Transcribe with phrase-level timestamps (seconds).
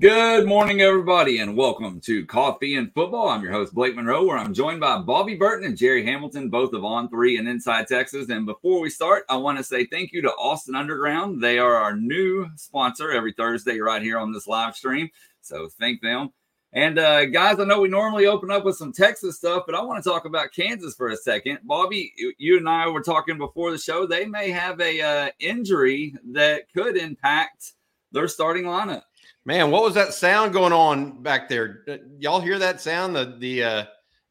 [0.00, 3.28] Good morning, everybody, and welcome to Coffee and Football.
[3.28, 6.72] I'm your host, Blake Monroe, where I'm joined by Bobby Burton and Gerry Hamilton, both
[6.72, 8.30] of On Three and Inside Texas.
[8.30, 11.42] And before we start, I want to say thank you to Austin Underground.
[11.42, 15.10] They are our new sponsor every Thursday right here on this live stream.
[15.42, 16.30] So thank them.
[16.72, 19.82] And uh, guys, I know we normally open up with some Texas stuff, but I
[19.82, 21.58] want to talk about Kansas for a second.
[21.64, 24.06] Bobby, you and I were talking before the show.
[24.06, 27.72] They may have a uh, injury that could impact
[28.12, 29.02] their starting lineup.
[29.44, 31.82] Man, what was that sound going on back there?
[31.88, 33.16] Uh, y'all hear that sound?
[33.16, 33.84] The the uh,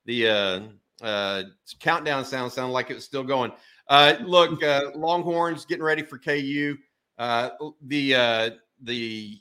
[0.05, 0.59] the uh,
[1.01, 1.43] uh,
[1.79, 3.51] countdown sound sounded like it was still going.
[3.87, 6.77] Uh, look, uh, Longhorns getting ready for KU.
[7.17, 7.49] Uh,
[7.87, 8.49] the uh,
[8.83, 9.39] the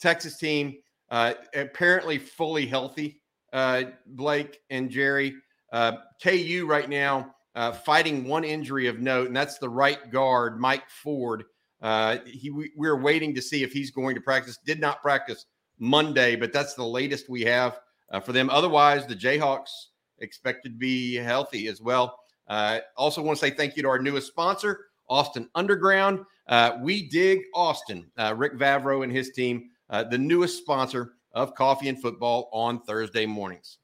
[0.00, 0.76] Texas team
[1.10, 3.22] uh, apparently fully healthy.
[3.52, 5.34] Uh, Blake and Gerry.
[5.72, 5.92] Uh,
[6.22, 10.88] KU right now uh, fighting one injury of note, and that's the right guard Mike
[10.88, 11.44] Ford.
[11.82, 14.58] Uh, he we, we're waiting to see if he's going to practice.
[14.64, 15.46] Did not practice
[15.78, 18.50] Monday, but that's the latest we have uh, for them.
[18.50, 19.70] Otherwise, the Jayhawks
[20.18, 22.18] expected to be healthy as well.
[22.48, 26.20] Uh, also, want to say thank you to our newest sponsor, Austin Underground.
[26.48, 28.10] Uh, we dig Austin.
[28.16, 32.80] Uh, Rick Vavro and his team, uh, the newest sponsor of Coffee and Football on
[32.82, 33.78] Thursday mornings.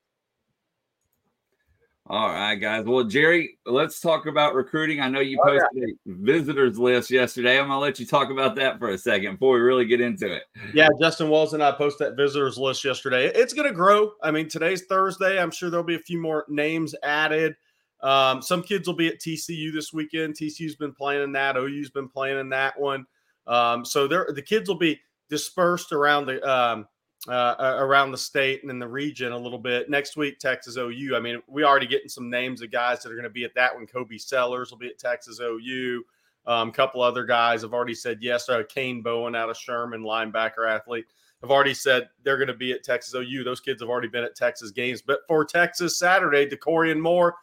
[2.08, 2.84] All right, guys.
[2.84, 5.00] Well, Gerry, let's talk about recruiting.
[5.00, 7.60] I know you posted a visitors list yesterday.
[7.60, 10.00] I'm going to let you talk about that for a second before we really get
[10.00, 10.42] into it.
[10.74, 13.28] Yeah, Justin Wells and I posted that visitors list yesterday.
[13.28, 14.12] It's going to grow.
[14.20, 15.40] I mean, today's Thursday.
[15.40, 17.54] I'm sure there'll be a few more names added.
[18.00, 20.34] Um, some kids will be at TCU this weekend.
[20.34, 21.56] TCU's been playing in that.
[21.56, 23.06] OU's been playing in that one.
[23.46, 26.88] Um, so they're, the kids will be dispersed around the um,
[27.28, 29.88] uh, around the state and in the region a little bit.
[29.88, 31.14] Next week, Texas OU.
[31.14, 33.54] I mean, we already getting some names of guys that are going to be at
[33.54, 33.86] that one.
[33.86, 36.02] Kobe Sellers will be at Texas OU.
[36.46, 38.48] A um, couple other guys have already said yes.
[38.48, 41.06] Uh, Kane Bowen out of Sherman, linebacker athlete,
[41.40, 43.44] have already said they're going to be at Texas OU.
[43.44, 45.02] Those kids have already been at Texas games.
[45.02, 47.36] But for Texas Saturday, Dakorien Moore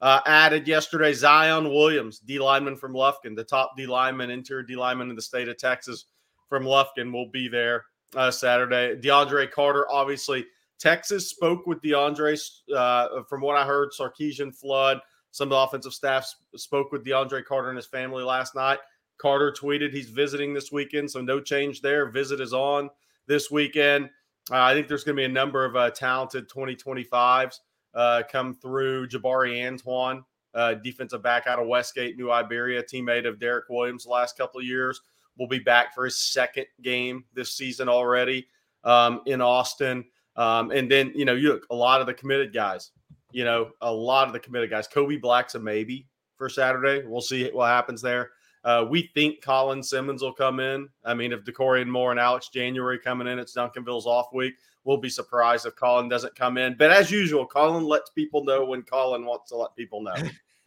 [0.00, 4.76] uh, added yesterday Zion Williams, D lineman from Lufkin, the top D lineman, interior D
[4.76, 6.06] lineman in the state of Texas
[6.48, 7.84] from Lufkin, will be there
[8.16, 8.96] uh, Saturday.
[9.00, 10.46] DeAndre Carter, obviously,
[10.78, 12.38] Texas spoke with DeAndre.
[12.74, 17.44] Uh, from what I heard, Sarkisian Flood, some of the offensive staff spoke with DeAndre
[17.44, 18.78] Carter and his family last night.
[19.18, 22.08] Carter tweeted he's visiting this weekend, so no change there.
[22.10, 22.88] Visit is on
[23.26, 24.10] this weekend.
[24.50, 27.58] Uh, I think there's going to be a number of uh, talented 2025s
[27.94, 29.08] uh, come through.
[29.08, 34.10] Jaboree Antoine, uh, defensive back out of Westgate, New Iberia, teammate of Derek Williams the
[34.10, 35.00] last couple of years,
[35.38, 38.46] will be back for his second game this season already
[38.84, 40.04] um, in Austin.
[40.36, 42.90] Um, and then, you know, you look a lot of the committed guys,
[43.32, 44.86] you know, a lot of the committed guys.
[44.86, 46.06] Kobe Black's a maybe
[46.36, 47.06] for Saturday.
[47.06, 48.30] We'll see what happens there.
[48.64, 50.88] Uh, we think Colin Simmons will come in.
[51.04, 54.54] I mean, if Dakorien Moore and Alex January coming in, it's Duncanville's off week.
[54.84, 56.76] We'll be surprised if Colin doesn't come in.
[56.78, 60.14] But as usual, Colin lets people know when Colin wants to let people know.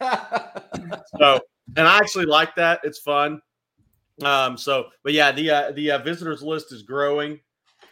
[1.18, 1.40] so,
[1.76, 2.80] and I actually like that.
[2.84, 3.40] It's fun.
[4.22, 7.40] Um, so, but yeah, the uh, the uh, visitors list is growing.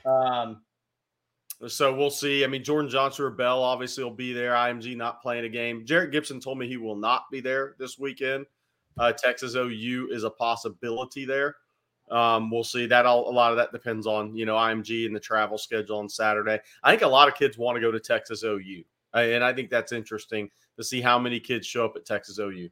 [0.04, 0.62] Um,
[1.68, 2.44] so we'll see.
[2.44, 4.52] I mean, Jordan Johnson-Rubell obviously will be there.
[4.52, 5.84] IMG not playing a game.
[5.84, 8.46] Jerrick Gibson told me he will not be there this weekend.
[8.98, 11.56] Uh, Texas OU is a possibility there.
[12.10, 12.86] Um, we'll see.
[12.86, 15.98] That all a lot of that depends on you know IMG and the travel schedule
[15.98, 16.58] on Saturday.
[16.82, 18.82] I think a lot of kids want to go to Texas OU,
[19.14, 22.68] and I think that's interesting to see how many kids show up at Texas OU.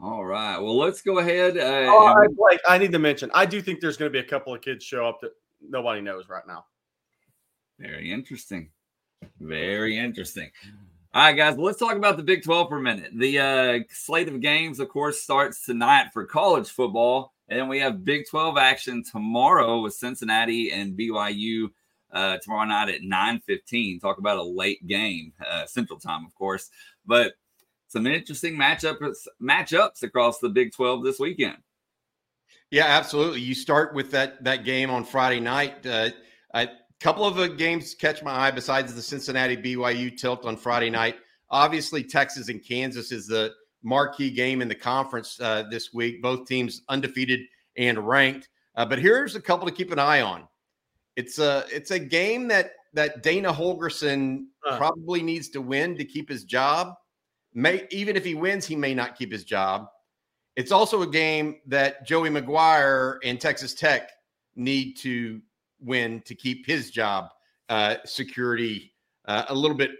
[0.00, 0.58] All right.
[0.58, 1.58] Well, let's go ahead.
[1.58, 3.30] Uh, Oh, I, Blake, I need to mention.
[3.34, 6.00] I do think there's going to be a couple of kids show up that nobody
[6.00, 6.66] knows right now.
[7.80, 8.70] Very interesting.
[9.40, 10.50] Very interesting.
[11.14, 13.10] All right, guys, well, let's talk about the Big 12 for a minute.
[13.14, 17.32] The uh, slate of games, of course, starts tonight for college football.
[17.48, 21.70] And then we have Big 12 action tomorrow with Cincinnati and BYU
[22.12, 24.00] uh, tomorrow night at 9.15.
[24.00, 26.70] Talk about a late game, uh, Central Time, of course.
[27.06, 27.32] But
[27.88, 31.56] some interesting matchups, matchups across the Big 12 this weekend.
[32.70, 33.40] Yeah, absolutely.
[33.40, 35.84] You start with that that game on Friday night.
[35.86, 36.10] Uh,
[36.54, 36.68] a
[37.00, 41.16] couple of the games catch my eye besides the Cincinnati BYU tilt on Friday night.
[41.50, 43.52] Obviously, Texas and Kansas is the
[43.82, 46.20] marquee game in the conference uh, this week.
[46.20, 47.40] Both teams undefeated
[47.78, 48.48] and ranked.
[48.74, 50.46] Uh, but here's a couple to keep an eye on.
[51.16, 54.76] It's a it's a game that that Dana Holgorsen Uh.
[54.76, 56.94] probably needs to win to keep his job.
[57.54, 59.88] May even if he wins, he may not keep his job.
[60.56, 64.10] It's also a game that Joey McGuire and Texas Tech
[64.56, 65.40] need to
[65.80, 67.30] win to keep his job
[67.68, 68.92] uh, security
[69.26, 69.92] uh, a little bit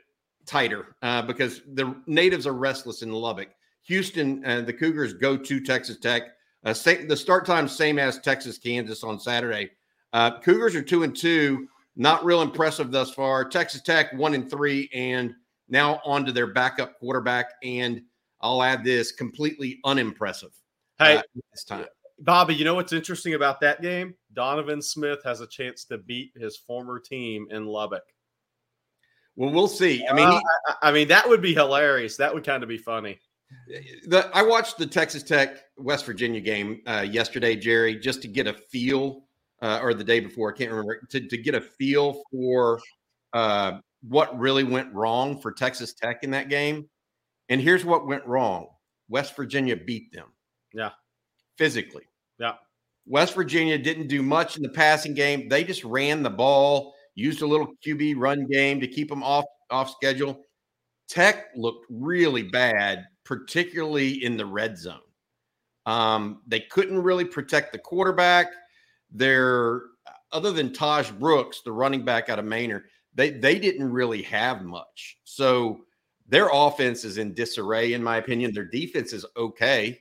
[0.47, 3.51] tighter uh, because the natives are restless in Lubbock.
[3.83, 6.23] Houston, uh, the Cougars go to Texas Tech.
[6.65, 6.75] Uh,
[7.07, 9.71] the start time same as Texas Kansas on Saturday.
[10.13, 13.45] Uh, Cougars are two and two, not real impressive thus far.
[13.45, 15.35] Texas Tech one and three, and
[15.69, 17.53] now on to their backup quarterback.
[17.63, 18.03] And
[18.41, 20.53] I'll add this completely unimpressive.
[20.99, 21.23] Hey, uh,
[21.53, 21.87] this time.
[22.21, 24.15] Bobby, you know what's interesting about that game?
[24.33, 28.03] Donovan Smith has a chance to beat his former team in Lubbock.
[29.37, 30.05] Well, we'll see.
[30.05, 32.17] I mean, Uh, I, I mean that would be hilarious.
[32.17, 33.21] That would kind of be funny.
[34.07, 38.49] the I watched the Texas Tech West Virginia game uh, yesterday, Gerry, just to get
[38.49, 39.23] a feel,
[39.63, 42.81] uh, or the day before, I can't remember, to, to get a feel for
[43.33, 46.89] uh, what really went wrong for Texas Tech in that game.
[47.49, 48.69] And here's what went wrong:
[49.09, 50.29] West Virginia beat them.
[50.73, 50.91] Yeah.
[51.57, 52.05] physically.
[52.39, 52.55] Yeah.
[53.07, 55.49] West Virginia didn't do much in the passing game.
[55.49, 59.45] They just ran the ball, used a little QB run game to keep them off
[59.71, 60.45] off schedule.
[61.09, 65.01] Tech looked really bad, particularly in the red zone.
[65.87, 68.49] Um, they couldn't really protect the quarterback.
[69.11, 69.83] They're
[70.33, 72.85] other than Tahj Brooks, the running back out of Manor,
[73.15, 75.19] they they didn't really have much.
[75.25, 75.81] So
[76.29, 78.53] their offense is in disarray, in my opinion.
[78.53, 80.01] Their defense is okay.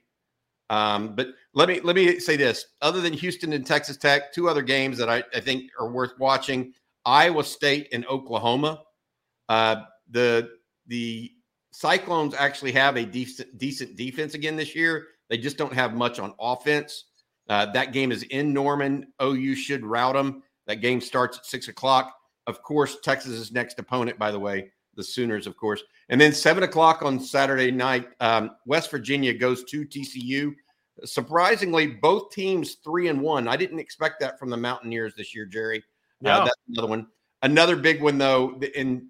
[0.70, 4.50] Um, but let me let me say this: other than Houston and Texas Tech, two
[4.50, 6.74] other games that I, I think are worth watching:
[7.06, 8.84] Iowa State and Oklahoma.
[9.48, 10.50] Uh, the
[10.88, 11.32] the
[11.72, 15.08] Cyclones actually have a decent decent defense again this year.
[15.30, 17.06] They just don't have much on offense.
[17.50, 19.08] Uh, that game is in Norman.
[19.22, 20.44] OU should route them.
[20.66, 22.14] That game starts at six o'clock.
[22.48, 25.84] Of course, Texas's next opponent, by the way, the Sooners, of course.
[26.10, 30.56] And then seven o'clock on Saturday night, um, West Virginia goes to TCU.
[31.04, 33.48] Surprisingly, both teams three and one.
[33.48, 35.84] I didn't expect that from the Mountaineers this year, Gerry.
[36.22, 36.40] Yeah.
[36.40, 37.08] Uh, that's another one.
[37.44, 39.04] Another big one, though, and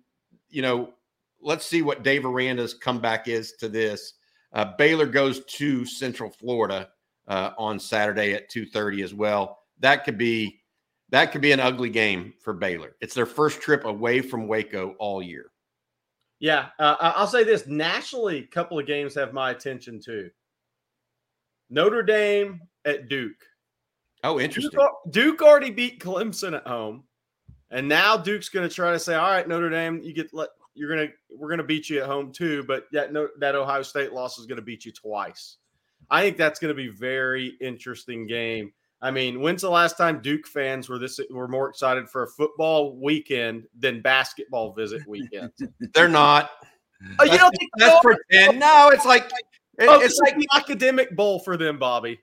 [0.50, 0.94] you know,
[1.42, 4.16] let's see what Dave Aranda's comeback is to this.
[4.52, 6.90] Uh, Baylor goes to Central Florida
[7.28, 9.60] uh, on Saturday at two thirty as well.
[9.80, 10.57] That could be
[11.10, 12.96] that could be an ugly game for Baylor.
[13.02, 15.52] It's their first trip away from Waco all year.
[16.40, 20.30] Yeah, uh, I'll say this: nationally, a couple of games have my attention too.
[21.70, 23.44] Notre Dame at Duke.
[24.24, 24.80] Oh, interesting.
[24.80, 27.04] al- Duke already beat Clemson at home,
[27.72, 30.50] and now Duke's going to try to say, "All right, Notre Dame, you get let
[30.76, 33.56] you're going to we're going to beat you at home too." But that no, that
[33.56, 35.58] Ohio State loss is going to beat you twice.
[36.10, 38.72] I think that's going to be very interesting game.
[39.02, 42.28] I mean, when's the last time Duke fans were this were more excited for a
[42.28, 45.52] football weekend than basketball visit weekend?
[45.94, 46.50] They're not.
[47.20, 48.60] oh, you don't think That's pretend.
[48.60, 49.32] No, it's like it-
[49.80, 52.20] Oh, it's it's like like the academic bowl for them, Bobby.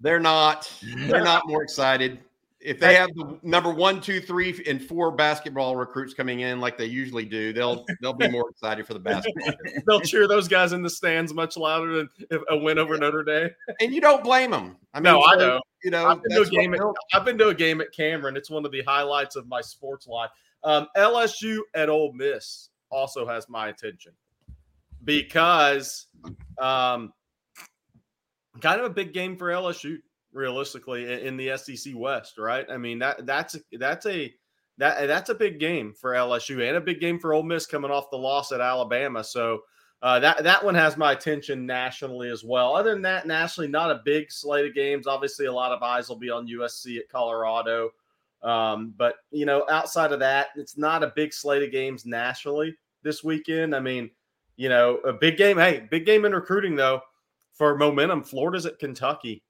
[0.00, 0.70] they're not.
[1.06, 2.18] They're not more excited.
[2.60, 6.76] If they have the number one, two, three, and four basketball recruits coming in like
[6.76, 9.52] they usually do, they'll they'll be more excited for the basketball.
[9.86, 13.22] They'll cheer those guys in the stands much louder than if a win over Notre
[13.22, 13.50] Dame.
[13.80, 14.76] And you don't blame them.
[14.92, 15.60] I mean, No, I know.
[15.84, 16.80] You know, I've been, to a game at,
[17.14, 18.36] I've been to a game at Cameron.
[18.36, 20.30] It's one of the highlights of my sports life.
[20.64, 24.12] Um, LSU at Ole Miss also has my attention
[25.04, 26.06] because
[26.58, 27.12] um,
[28.60, 29.98] kind of a big game for LSU,
[30.38, 32.66] realistically, in, the SEC West, right?
[32.70, 34.32] I mean that that's that's a
[34.78, 37.90] that that's a big game for LSU and a big game for Ole Miss coming
[37.90, 39.22] off the loss at Alabama.
[39.24, 39.62] So
[40.00, 42.76] uh, that that one has my attention nationally as well.
[42.76, 45.06] Other than that, nationally, not a big slate of games.
[45.06, 47.90] Obviously, a lot of eyes will be on USC at Colorado.
[48.42, 52.76] Um, but you know, outside of that, it's not a big slate of games nationally
[53.02, 53.74] this weekend.
[53.74, 54.10] I mean,
[54.56, 55.58] you know, a big game.
[55.58, 57.00] Hey, big game in recruiting though
[57.52, 58.22] for momentum.
[58.22, 59.42] Florida's at Kentucky.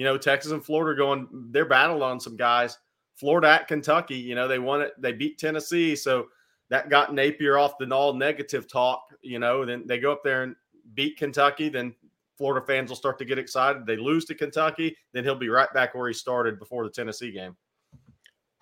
[0.00, 1.28] You know, Texas and Florida going.
[1.50, 2.78] They're battling on some guys.
[3.16, 4.16] Florida at Kentucky.
[4.16, 4.94] You know, they won it.
[4.98, 6.28] They beat Tennessee, so
[6.70, 9.02] that got Napier off the all negative talk.
[9.20, 10.56] You know, then they go up there and
[10.94, 11.68] beat Kentucky.
[11.68, 11.94] Then
[12.38, 13.84] Florida fans will start to get excited.
[13.84, 17.30] They lose to Kentucky, then he'll be right back where he started before the Tennessee
[17.30, 17.54] game.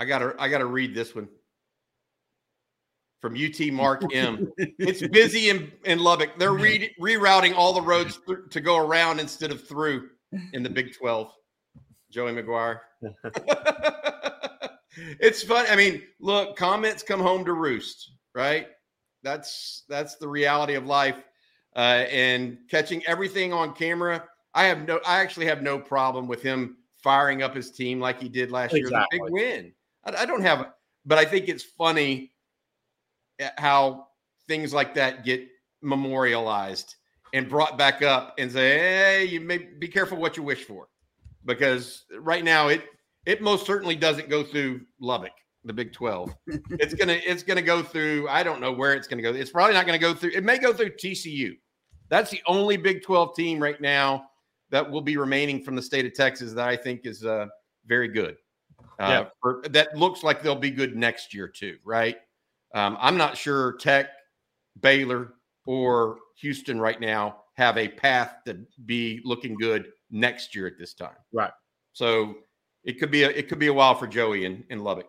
[0.01, 1.29] I gotta I gotta read this one
[3.21, 4.51] from UT Mark M.
[4.59, 6.37] it's busy in, in Lubbock.
[6.37, 10.09] They're re- rerouting all the roads th- to go around instead of through
[10.53, 11.33] in the Big 12.
[12.11, 12.81] Joey McGuire.
[15.21, 15.67] it's fun.
[15.69, 18.69] I mean, look, comments come home to roost, right?
[19.23, 21.17] That's that's the reality of life.
[21.77, 26.43] Uh, and catching everything on camera, I have no I actually have no problem with
[26.43, 28.89] him firing up his team like he did last year.
[28.89, 29.73] It big win.
[30.05, 30.73] I, I don't have
[31.05, 32.33] but I think it's funny
[33.57, 34.09] how
[34.47, 35.47] things like that get
[35.83, 36.97] memorialized
[37.33, 40.89] and brought back up and say, hey, you may be careful what you wish for.
[41.45, 42.83] Because right now it
[43.27, 45.33] it most certainly doesn't go through Lubbock,
[45.65, 46.35] the Big 12.
[46.71, 49.33] it's gonna it's gonna go through, I don't know where it's gonna go.
[49.33, 51.53] It's probably not gonna go through, it may go through TCU.
[52.09, 54.25] That's the only Big 12 team right now
[54.71, 57.47] that will be remaining from the state of Texas that I think is uh
[57.87, 58.37] very good.
[59.01, 59.25] Uh, Yeah.
[59.41, 62.17] for, that looks like they'll be good next year too, right?
[62.75, 64.09] Um, I'm not sure Tech,
[64.81, 65.35] Baylor,
[65.69, 70.95] or Houston right now have a path to be looking good next year at this
[70.95, 71.17] time.
[71.31, 71.51] Right.
[71.93, 72.37] So
[72.85, 75.09] it could be a it could be a while for Joey in, in Lubbock.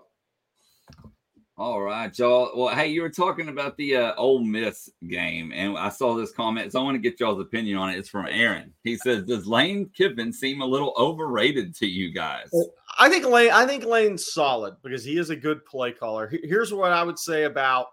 [1.57, 2.51] All right, y'all.
[2.55, 6.31] Well, hey, you were talking about the uh, Ole Miss game, and I saw this
[6.33, 7.97] comment, so I want to get y'all's opinion on it.
[7.97, 8.73] It's from Aaron.
[8.83, 13.25] He says, "Does Lane Kiffin seem a little overrated to you guys?" Well, I think
[13.25, 13.51] Lane.
[13.51, 16.29] I think Lane's solid because he is a good play caller.
[16.43, 17.87] Here's what I would say about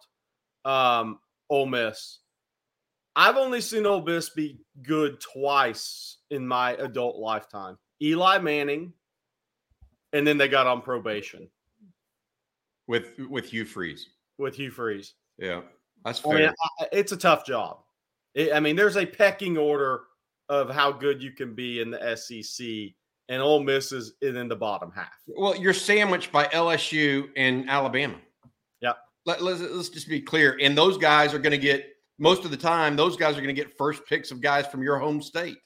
[0.65, 2.19] um, Ole Miss.
[3.17, 7.79] I've only seen Ole Miss be good twice in my adult lifetime.
[8.03, 8.93] Eli Manning,
[10.13, 11.49] and then they got on probation
[12.87, 14.09] with with Hugh Freeze.
[14.39, 15.15] with Hugh Freeze.
[15.39, 15.63] Yeah,
[16.05, 16.39] that's I fair.
[16.39, 17.81] mean, I- it's a tough job.
[18.35, 20.03] It- I mean, there's a pecking order
[20.49, 22.95] of how good you can be in the SEC,
[23.31, 25.13] and Ole Miss is in the bottom half.
[25.27, 28.21] well, you're sandwiched by LSU and Alabama.
[28.81, 28.93] Yeah.
[29.25, 32.51] Let, let's let's just be clear, and those guys are going to get most of
[32.51, 32.97] the time.
[32.97, 35.59] Those guys are going to get first picks of guys from your home state.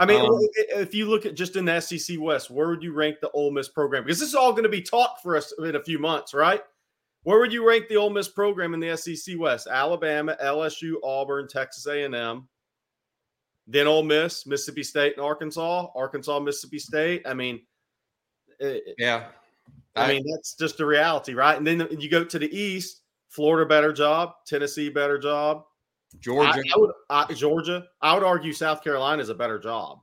[0.00, 0.38] I mean, Um,
[0.76, 3.50] if you look at just in the SEC West, where would you rank the Ole
[3.50, 4.04] Miss program?
[4.04, 6.62] Because this is all going to be taught for us in a few months, right?
[7.24, 9.66] Where would you rank the Ole Miss program in the SEC West?
[9.66, 12.48] Alabama, LSU, Auburn, Texas A&M,
[13.66, 15.88] then Ole Miss, Mississippi State, and Arkansas.
[15.96, 17.22] Arkansas, Mississippi State.
[17.26, 17.60] I mean,
[18.60, 19.26] eh, Yeah,
[19.96, 21.58] I mean that's just the reality, right?
[21.58, 23.02] And then you go to the East.
[23.28, 25.64] Florida better job, Tennessee better job,
[26.20, 26.50] Georgia.
[26.50, 27.84] I, I would I, Georgia.
[28.00, 30.00] I would argue South Carolina is a better job.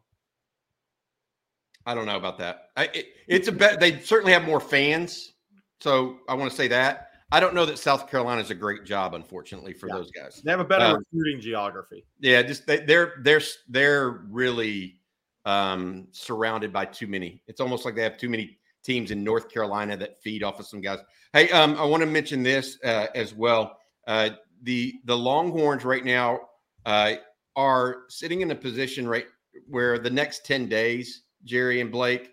[1.86, 2.70] I don't know about that.
[2.76, 3.80] I, it, it's a bet.
[3.80, 5.34] They certainly have more fans,
[5.82, 7.10] so I want to say that.
[7.32, 9.96] I don't know that South Carolina is a great job, unfortunately, for Yeah.
[9.96, 10.42] those guys.
[10.44, 12.06] They have a better Um, recruiting geography.
[12.20, 15.00] Yeah, just they, they're they're they're really
[15.46, 17.44] um, surrounded by too many.
[17.48, 20.68] It's almost like they have too many teams in North Carolina that feed off of
[20.68, 21.00] some guys.
[21.34, 23.78] Hey, um, I want to mention this uh, as well.
[24.08, 24.30] Uh,
[24.64, 26.40] the the Longhorns right now
[26.86, 27.14] uh,
[27.56, 29.26] are sitting in a position right
[29.68, 32.32] where the next ten days, Gerry and Blake,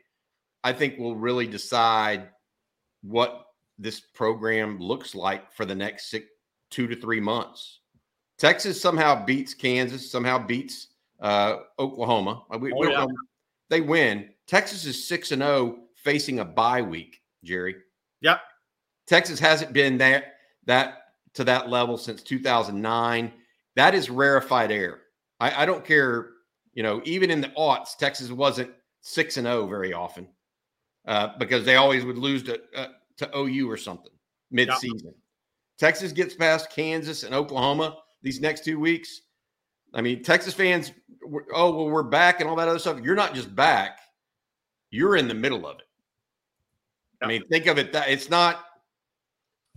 [0.63, 2.29] I think will really decide
[3.03, 3.47] what
[3.79, 6.27] this program looks like for the next six,
[6.71, 7.81] two to three months.
[8.39, 10.89] Texas somehow beats Kansas, somehow beats
[11.21, 12.43] uh, Oklahoma.
[12.53, 13.07] Uh, We, Oh, we yeah.
[13.71, 14.29] They win.
[14.47, 17.21] Texas is six and zero, facing a bye week.
[17.45, 17.77] Gerry.
[18.21, 18.41] Yep.
[19.07, 20.35] Texas hasn't been that
[20.67, 20.99] that
[21.35, 23.33] to that level since 2009.
[23.77, 25.01] That is rarefied air.
[25.41, 26.31] I, I don't care.
[26.75, 28.71] You know, even in the aughts, Texas wasn't
[29.03, 30.29] six and zero very often
[31.07, 34.13] uh, because they always would lose to uh, to OU or something
[34.51, 35.15] mid-season.
[35.79, 39.23] Texas gets past Kansas and Oklahoma these next two weeks.
[39.95, 40.93] I mean, Texas fans,
[41.55, 43.01] oh well, we're back and all that other stuff.
[43.03, 43.99] You're not just back;
[44.91, 45.87] you're in the middle of it.
[47.23, 48.65] I mean, think of it that it's not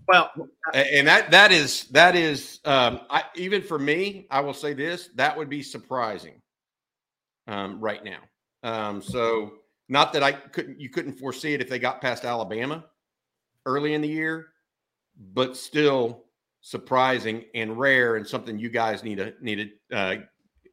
[0.08, 0.32] Well,
[0.74, 5.10] and that that is that is um I, even for me i will say this
[5.16, 6.42] that would be surprising
[7.48, 8.20] um right now.
[8.64, 9.54] Um so
[9.90, 12.86] not that i couldn't you couldn't foresee it if they got past alabama
[13.66, 14.48] early in the year
[15.34, 16.26] but still
[16.62, 20.16] surprising and rare and something you guys need to need to uh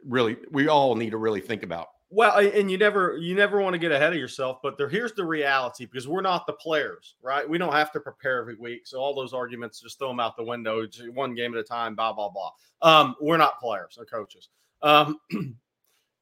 [0.07, 3.73] really we all need to really think about well, and you never you never want
[3.73, 7.15] to get ahead of yourself, but there here's the reality because we're not the players,
[7.23, 7.49] right?
[7.49, 10.37] We don't have to prepare every week, so all those arguments just throw them out
[10.37, 10.87] the window.
[11.15, 12.51] One game at a time, blah blah blah.
[12.83, 14.51] Um, we're not players or coaches.
[14.83, 15.19] Um,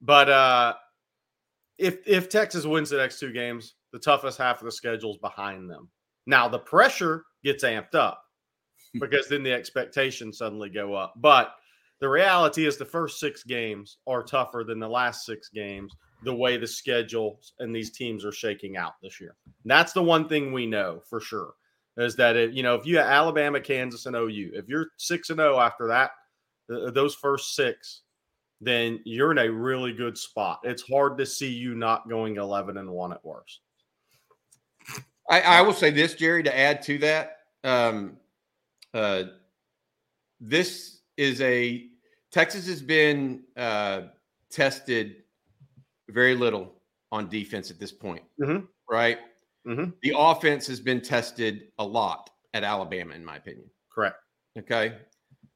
[0.00, 0.74] but uh,
[1.76, 5.18] if if Texas wins the next two games, the toughest half of the schedule is
[5.18, 5.88] behind them.
[6.24, 8.22] Now the pressure gets amped up
[9.00, 11.14] because then the expectations suddenly go up.
[11.16, 11.56] But
[12.00, 16.34] the reality is the first six games are tougher than the last six games, the
[16.34, 19.36] way the schedules and these teams are shaking out this year.
[19.64, 21.54] That's the one thing we know for sure
[21.96, 25.30] is that if, you know if you have Alabama, Kansas, and OU, if you're six
[25.30, 26.12] and zero after that,
[26.70, 28.02] th- those first six,
[28.60, 30.60] then you're in a really good spot.
[30.62, 33.60] It's hard to see you not going eleven and one at worst.
[35.28, 37.36] I, I will say this, Gerry, to add to that.
[37.62, 38.16] Um,
[38.94, 39.24] uh,
[40.40, 41.89] this is a
[42.30, 44.02] Texas has been uh,
[44.50, 45.24] tested
[46.08, 46.72] very little
[47.12, 48.68] on defense at this point, Mhm.
[48.88, 49.18] right?
[49.66, 49.94] Mhm.
[50.02, 53.68] The offense has been tested a lot at Alabama, in my opinion.
[53.92, 54.16] Correct.
[54.58, 54.98] Okay.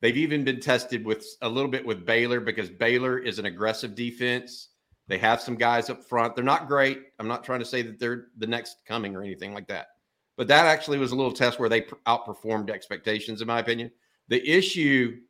[0.00, 3.95] They've even been tested with a little bit with Baylor because Baylor is an aggressive
[3.95, 4.69] defense.
[5.07, 6.35] They have some guys up front.
[6.35, 7.12] They're not great.
[7.19, 9.88] I'm not trying to say that they're the next coming or anything like that.
[10.37, 13.90] But that actually was a little test where they outperformed expectations, in my opinion.
[14.28, 15.21] The issue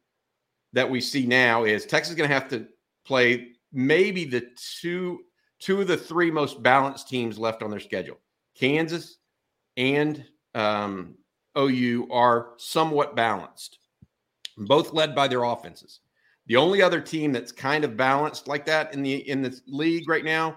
[0.75, 2.67] that we see now is Texas is going to have to
[3.07, 4.47] play maybe the
[4.81, 5.21] two
[5.61, 8.19] two of the three most balanced teams left on their schedule.
[8.55, 9.19] Kansas
[9.77, 11.15] and um,
[11.57, 13.79] OU are somewhat balanced,
[14.59, 16.01] both led by their offenses.
[16.47, 20.09] The only other team that's kind of balanced like that in the in the league
[20.09, 20.57] right now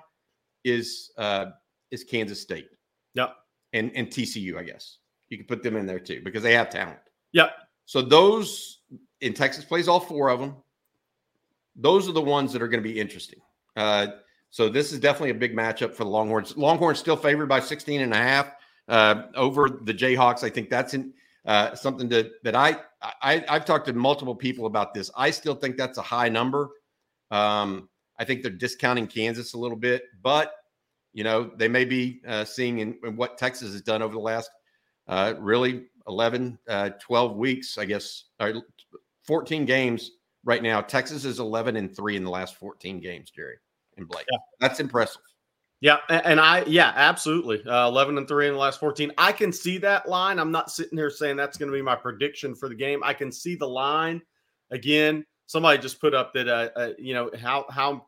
[0.64, 1.52] is uh,
[1.92, 2.70] is Kansas State.
[3.14, 3.36] Yep.
[3.74, 4.98] And and TCU, I guess
[5.30, 7.00] you can put them in there too because they have talent.
[7.34, 7.52] Yep.
[7.86, 8.82] So those
[9.22, 10.56] in Texas plays all four of them.
[11.76, 13.40] Those are the ones that are going to be interesting.
[13.76, 14.08] Uh,
[14.50, 16.56] so this is definitely a big matchup for the Longhorns.
[16.58, 18.52] Longhorns still favored by 16 and a half
[18.88, 20.44] uh, over the Jayhawks.
[20.44, 21.14] I think that's in,
[21.46, 22.78] uh, something that that I,
[23.22, 25.12] I I've talked to multiple people about this.
[25.16, 26.70] I still think that's a high number.
[27.30, 30.54] Um, I think they're discounting Kansas a little bit, but
[31.14, 34.20] you know they may be uh, seeing in, in, what Texas has done over the
[34.20, 34.50] last
[35.08, 38.64] uh, really 11, uh, 12 weeks, I guess, or
[39.28, 40.12] 14 games
[40.44, 40.82] right now.
[40.82, 43.58] Texas is 11 and three in the last 14 games, Gerry
[43.98, 44.26] and Blake.
[44.32, 44.38] Yeah.
[44.60, 45.22] That's impressive.
[45.80, 47.64] Yeah, and I yeah, absolutely.
[47.64, 49.12] Uh, Eleven and three in the last fourteen.
[49.16, 50.40] I can see that line.
[50.40, 53.04] I'm not sitting here saying that's going to be my prediction for the game.
[53.04, 54.24] I can see the line.
[54.72, 58.08] Again, somebody just put up that uh, uh, you know how how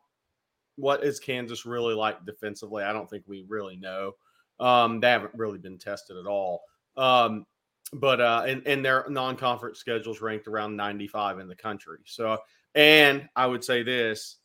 [0.74, 2.82] what is Kansas really like defensively?
[2.82, 4.14] I don't think we really know.
[4.58, 6.62] Um, they haven't really been tested at all.
[6.96, 7.46] Um,
[7.92, 11.98] but uh, and, and their non-conference schedules ranked around 95 in the country.
[12.04, 12.38] So,
[12.74, 14.38] and I would say this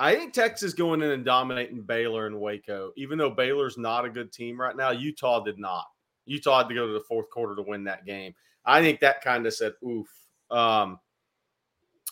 [0.00, 4.10] I think Texas going in and dominating Baylor and Waco, even though Baylor's not a
[4.10, 5.84] good team right now, Utah did not.
[6.24, 8.34] Utah had to go to the fourth quarter to win that game.
[8.64, 10.08] I think that kind of said, oof.
[10.50, 10.98] Um,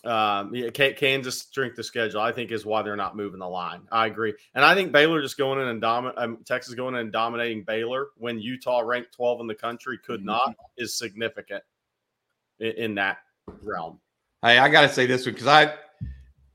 [0.04, 3.82] um, yeah, Kansas strength of schedule, I think, is why they're not moving the line.
[3.90, 7.00] I agree, and I think Baylor just going in and dominate um, Texas going in
[7.00, 10.26] and dominating Baylor when Utah ranked 12 in the country could mm-hmm.
[10.26, 11.62] not is significant
[12.60, 13.18] in, in that
[13.62, 13.98] realm.
[14.42, 15.74] Hey, I got to say this one because I,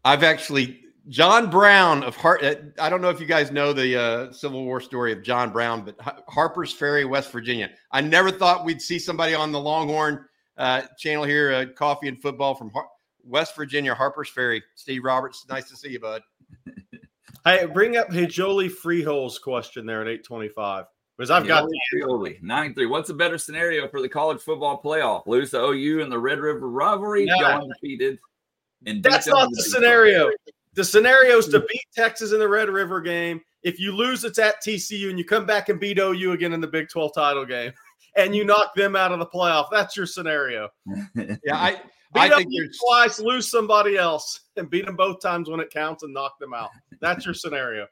[0.05, 2.43] I've actually John Brown of Hart.
[2.43, 5.51] Uh, I don't know if you guys know the uh, Civil War story of John
[5.51, 5.95] Brown, but
[6.29, 7.71] Harper's Ferry, West Virginia.
[7.91, 10.25] I never thought we'd see somebody on the Longhorn
[10.57, 12.87] uh, channel here, uh, Coffee and Football from Har-
[13.23, 14.63] West Virginia, Harper's Ferry.
[14.75, 16.21] Steve Roberts, nice to see you, bud.
[17.45, 20.85] hey, bring up hey Jolie Freehold's question there at eight twenty-five.
[21.17, 22.87] Because I've got Jolie, nine three.
[22.87, 25.27] What's a better scenario for the college football playoff?
[25.27, 27.37] Lose to OU in the Red River rivalry, yeah.
[27.39, 28.19] go undefeated.
[28.85, 30.31] And that's not the scenario.
[30.73, 33.41] The scenario is to beat Texas in the Red River game.
[33.61, 36.59] If you lose, it's at TCU, and you come back and beat OU again in
[36.59, 37.71] the Big 12 title game,
[38.17, 39.67] and you knock them out of the playoff.
[39.71, 40.69] That's your scenario.
[41.15, 41.81] yeah, I,
[42.13, 45.71] beat I think you twice, lose somebody else, and beat them both times when it
[45.71, 46.69] counts and knock them out.
[47.01, 47.87] That's your scenario.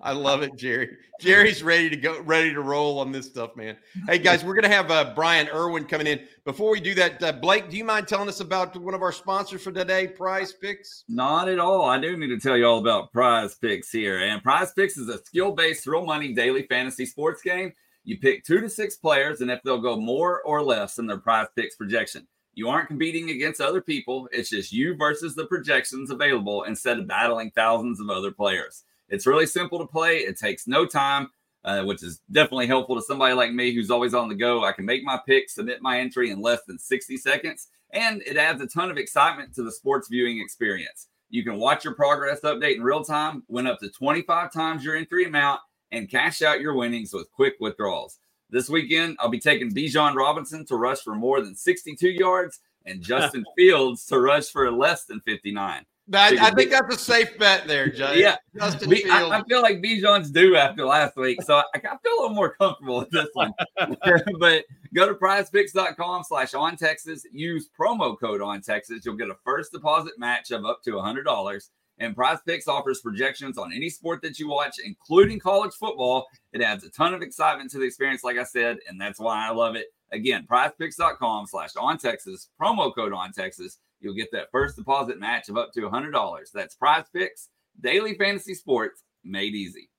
[0.00, 0.96] I love it, Gerry.
[1.20, 3.76] Gerry's ready to go, ready to roll on this stuff, man.
[4.06, 6.20] Hey, guys, we're going to have uh, Brian Irwin coming in.
[6.44, 9.12] Before we do that, uh, Blake, do you mind telling us about one of our
[9.12, 11.04] sponsors for today, Prize Picks?
[11.08, 11.88] Not at all.
[11.88, 14.18] I do need to tell you all about Prize Picks here.
[14.18, 17.72] And Prize Picks is a skill based, real money daily fantasy sports game.
[18.04, 21.18] You pick two to six players, and if they'll go more or less than their
[21.18, 22.26] Prize Picks projection,
[22.58, 24.28] you aren't competing against other people.
[24.32, 28.82] It's just you versus the projections available instead of battling thousands of other players.
[29.08, 30.18] It's really simple to play.
[30.18, 31.30] It takes no time,
[31.62, 34.64] uh, which is definitely helpful to somebody like me who's always on the go.
[34.64, 38.36] I can make my pick, submit my entry in less than 60 seconds, and it
[38.36, 41.06] adds a ton of excitement to the sports viewing experience.
[41.30, 44.96] You can watch your progress update in real time, win up to 25 times your
[44.96, 45.60] entry amount,
[45.92, 48.18] and cash out your winnings with quick withdrawals.
[48.50, 53.02] This weekend, I'll be taking Bijan Robinson to rush for more than 62 yards and
[53.02, 55.84] Justin Fields to rush for less than 59.
[56.14, 58.14] I, I think that's a safe bet there, Jay.
[58.20, 61.80] Yeah, Justin B, I, I, feel like Bijan's due after last week, so I, I
[61.80, 63.52] feel a little more comfortable with this one.
[64.38, 67.24] but go to prizepicks.com slash on Texas.
[67.30, 69.04] Use promo code on Texas.
[69.04, 71.68] You'll get a first deposit match of up to $100.
[72.00, 76.26] And Prize Picks offers projections on any sport that you watch, including college football.
[76.52, 79.46] It adds a ton of excitement to the experience, like I said, and that's why
[79.46, 79.86] I love it.
[80.12, 83.78] Again, prizepicks.com slash on Texas, promo code on Texas.
[84.00, 86.52] You'll get that first deposit match of up to $100.
[86.54, 87.48] That's Prize Picks,
[87.80, 89.90] daily fantasy sports made easy.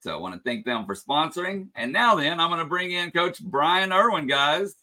[0.00, 1.68] So I want to thank them for sponsoring.
[1.76, 4.74] And now then, I'm going to bring in Coach Brian Irwin, guys.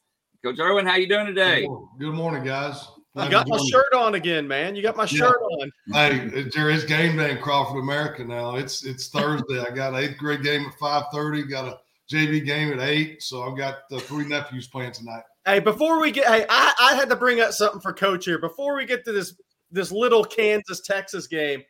[0.43, 1.67] Coach Irwin, how you doing today?
[1.99, 2.87] Good morning, guys.
[3.15, 4.75] You got my shirt on again, man.
[4.75, 5.57] You got my shirt yeah.
[5.57, 5.71] on.
[5.91, 8.55] Hey, there is game day in Crawford, America now.
[8.55, 9.59] It's it's Thursday.
[9.59, 11.43] I got an eighth grade game at five thirty.
[11.43, 13.21] Got a JV game at eight.
[13.21, 15.23] So I've got the three nephews playing tonight.
[15.45, 18.37] Hey, before we get, hey, I, I had to bring up something for Coach here.
[18.37, 19.35] Before we get to this
[19.71, 21.63] this little Kansas Texas game,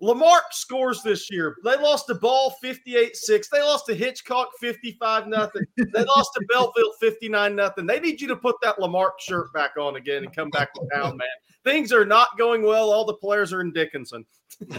[0.00, 1.56] La Marque scores this year.
[1.64, 3.48] They lost the ball 58 6.
[3.48, 5.62] They lost to Hitchcock 55 nothing.
[5.76, 7.86] They lost to Belleville 59 nothing.
[7.86, 10.72] They need you to put that La Marque shirt back on again and come back
[10.74, 11.28] to town, man.
[11.64, 12.92] Things are not going well.
[12.92, 14.24] All the players are in Dickinson.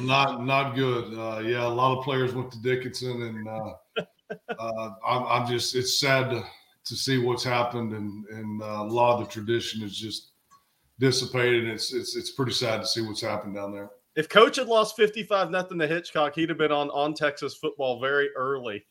[0.02, 1.14] not not good.
[1.14, 3.74] Uh, yeah, a lot of players went to Dickinson, and uh,
[4.58, 6.44] uh, I'm, I'm, just it's sad to,
[6.86, 10.32] to see what's happened, and and uh, a lot of the tradition is just
[11.00, 11.66] dissipated.
[11.66, 13.90] It's it's it's pretty sad to see what's happened down there.
[14.20, 18.02] If Coach had lost 55 nothing to Hitchcock, he'd have been on on Texas football
[18.02, 18.86] very early.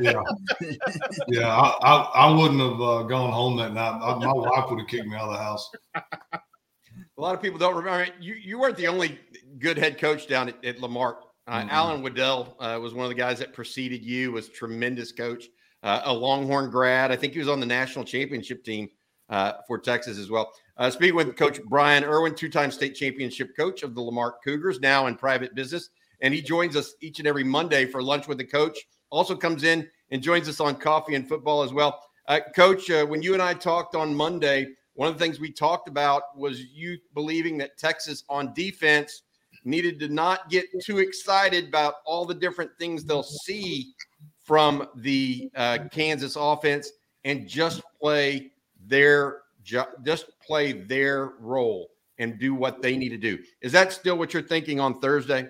[0.00, 0.20] yeah,
[1.28, 1.46] yeah.
[1.46, 4.00] I, I, I wouldn't have uh, gone home that night.
[4.02, 5.70] I, my wife would have kicked me out of the house.
[5.94, 8.12] A lot of people don't remember.
[8.18, 9.16] You you weren't the only
[9.60, 11.22] good head coach down at, at La Marque.
[11.46, 11.68] Uh, mm-hmm.
[11.70, 14.32] Allen Waddell uh, was one of the guys that preceded you.
[14.32, 15.44] Was tremendous coach,
[15.84, 17.12] uh, a Longhorn grad.
[17.12, 18.88] I think he was on the national championship team
[19.28, 20.52] uh, for Texas as well.
[20.76, 24.80] Uh, speaking with Coach Brian Irwin, two-time state championship coach of the La Marque Cougars,
[24.80, 28.38] now in private business, and he joins us each and every Monday for lunch with
[28.38, 28.78] the coach.
[29.10, 32.00] Also comes in and joins us on coffee and football as well.
[32.26, 35.88] Uh, coach, when you and I talked on Monday one of the things we talked
[35.88, 39.22] about was you believing that Texas on defense
[39.64, 43.92] needed to not get too excited about all the different things they'll see
[44.38, 46.90] from the uh, Kansas offense
[47.24, 48.52] and just play
[48.86, 53.38] their just play their role and do what they need to do.
[53.60, 55.48] Is that still what you're thinking on Thursday?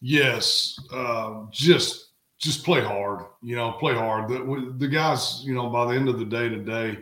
[0.00, 3.24] Yes, uh, just just play hard.
[3.42, 4.28] You know, play hard.
[4.28, 6.98] The, the guys, you know, by the end of the day today,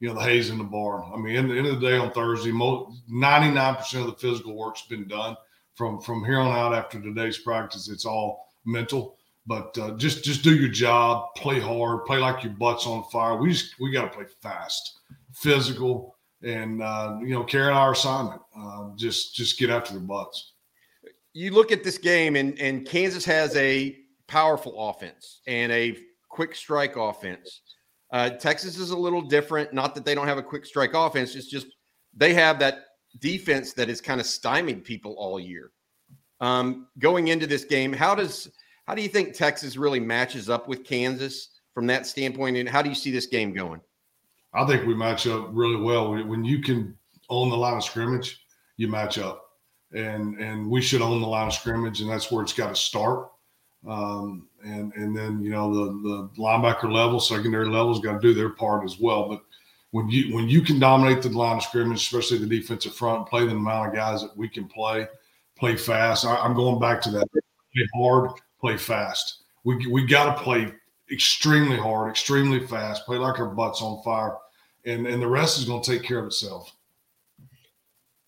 [0.00, 1.10] you know, the hay's in the barn.
[1.14, 4.82] I mean, in the end of the day on Thursday, 99% of the physical work's
[4.82, 5.36] been done.
[5.74, 9.16] From from here on out after today's practice, it's all mental.
[9.46, 13.36] But uh, just just do your job, play hard, play like your butt's on fire.
[13.36, 15.00] We just we got to play fast,
[15.34, 18.40] physical, and uh, you know carrying our assignment.
[18.56, 20.54] Uh, just just get after the butts.
[21.32, 25.96] You look at this game, and and Kansas has a powerful offense and a
[26.28, 27.62] quick strike offense.
[28.12, 29.72] Uh, Texas is a little different.
[29.72, 31.66] Not that they don't have a quick strike offense, it's just
[32.16, 32.84] they have that
[33.18, 35.70] defense that has kind of stymied people all year.
[36.40, 38.50] Um, going into this game, how does
[38.86, 42.82] how do you think Texas really matches up with Kansas from that standpoint, and how
[42.82, 43.80] do you see this game going?
[44.52, 46.96] I think we match up really well when you can
[47.28, 48.44] own the line of scrimmage.
[48.76, 49.44] You match up,
[49.92, 52.74] and and we should own the line of scrimmage, and that's where it's got to
[52.74, 53.30] start.
[53.86, 58.34] Um, and and then you know the the linebacker level, secondary level's got to do
[58.34, 59.28] their part as well.
[59.28, 59.42] But
[59.92, 63.44] when you when you can dominate the line of scrimmage, especially the defensive front, play
[63.44, 65.06] the amount of guys that we can play,
[65.58, 66.24] play fast.
[66.24, 67.30] I, am going back to that.
[67.30, 69.42] Play hard, play fast.
[69.64, 70.72] We we got to play
[71.10, 73.06] extremely hard, extremely fast.
[73.06, 74.36] Play like our butts on fire,
[74.84, 76.74] and and the rest is going to take care of itself.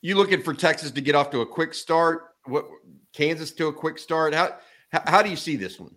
[0.01, 2.35] You looking for Texas to get off to a quick start?
[2.47, 2.67] What
[3.13, 4.35] Kansas to a quick start?
[4.35, 4.57] How
[4.91, 5.95] how, how do you see this one?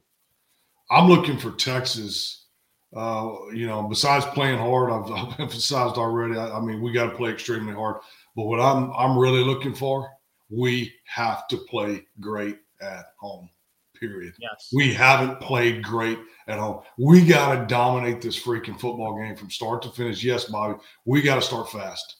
[0.91, 2.43] I'm looking for Texas.
[2.95, 6.37] Uh, you know, besides playing hard, I've, I've emphasized already.
[6.37, 7.97] I, I mean, we got to play extremely hard.
[8.35, 10.09] But what I'm I'm really looking for,
[10.49, 13.49] we have to play great at home.
[13.99, 14.33] Period.
[14.39, 14.69] Yes.
[14.73, 16.81] We haven't played great at home.
[16.97, 20.23] We got to dominate this freaking football game from start to finish.
[20.23, 22.17] Yes, Bobby, we got to start fast.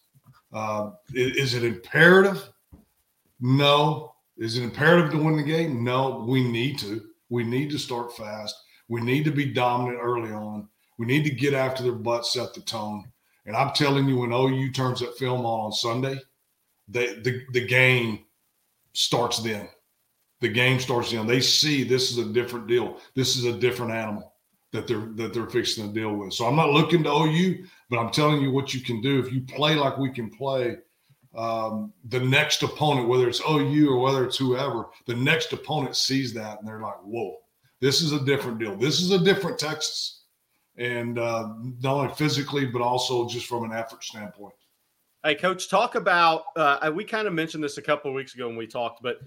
[0.53, 2.49] Uh, is, is it imperative?
[3.39, 4.13] No.
[4.38, 5.83] Is it imperative to win the game?
[5.83, 7.01] No, we need to.
[7.29, 8.55] We need to start fast.
[8.88, 10.67] We need to be dominant early on.
[10.97, 13.05] We need to get after their butt, set the tone.
[13.45, 16.19] And I'm telling you, when OU turns that film on on Sunday,
[16.88, 18.19] they, the the game
[18.93, 19.67] starts then.
[20.45, 21.25] The game starts then.
[21.25, 22.99] They see this is a different deal.
[23.15, 24.31] This is a different animal
[24.73, 26.34] that they're that they're fixing to deal with.
[26.34, 29.34] So I'm not looking to OU, but I'm telling you what you can do if
[29.34, 30.77] you play like we can play
[31.36, 36.31] um, the next opponent, whether it's OU or whether it's whoever, the next opponent sees
[36.36, 37.38] that and they're like, whoa,
[37.81, 38.75] this is a different deal.
[38.75, 40.25] This is a different Texas.
[40.77, 44.53] And uh, not only physically, but also just from an effort standpoint.
[45.23, 46.43] Hey, coach, talk about.
[46.55, 49.17] Uh, we kind of mentioned this a couple of weeks ago when we talked, but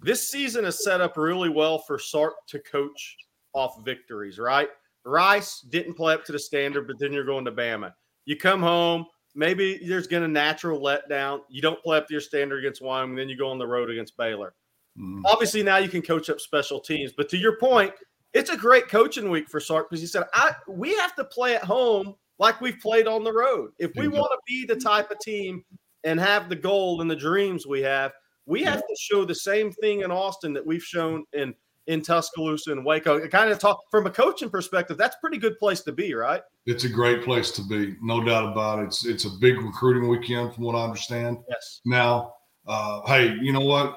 [0.00, 3.16] this season is set up really well for Sark to coach
[3.54, 4.68] off victories, right?
[5.04, 7.92] Rice didn't play up to the standard, but then you're going to Bama.
[8.24, 11.40] You come home, maybe there's going to natural letdown.
[11.48, 13.90] You don't play up to your standard against Wyoming, then you go on the road
[13.90, 14.54] against Baylor.
[14.98, 15.22] Mm.
[15.24, 17.12] Obviously, now you can coach up special teams.
[17.16, 17.92] But to your point,
[18.34, 21.54] it's a great coaching week for Sark because he said, "I we have to play
[21.54, 23.72] at home like we've played on the road.
[23.78, 25.64] If we want to be the type of team
[26.04, 28.12] and have the goal and the dreams we have,
[28.48, 31.54] we have to show the same thing in Austin that we've shown in
[31.86, 33.16] in Tuscaloosa and Waco.
[33.16, 34.98] It kind of talk from a coaching perspective.
[34.98, 36.42] That's a pretty good place to be, right?
[36.66, 38.86] It's a great place to be, no doubt about it.
[38.86, 41.38] It's it's a big recruiting weekend, from what I understand.
[41.48, 41.80] Yes.
[41.84, 42.34] Now,
[42.66, 43.96] uh, hey, you know what?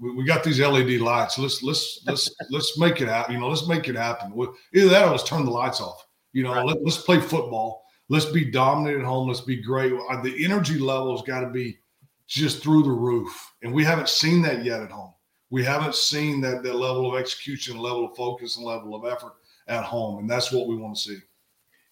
[0.00, 1.36] We, we got these LED lights.
[1.38, 3.34] Let's let's let's let's make it happen.
[3.34, 4.32] You know, let's make it happen.
[4.72, 6.06] Either that or let's turn the lights off.
[6.32, 6.64] You know, right.
[6.64, 7.84] let, let's play football.
[8.08, 9.26] Let's be dominant at home.
[9.28, 9.92] Let's be great.
[9.92, 11.78] Uh, the energy level's got to be
[12.28, 15.14] just through the roof, and we haven't seen that yet at home.
[15.50, 19.32] We haven't seen that that level of execution, level of focus, and level of effort
[19.66, 21.18] at home, and that's what we want to see.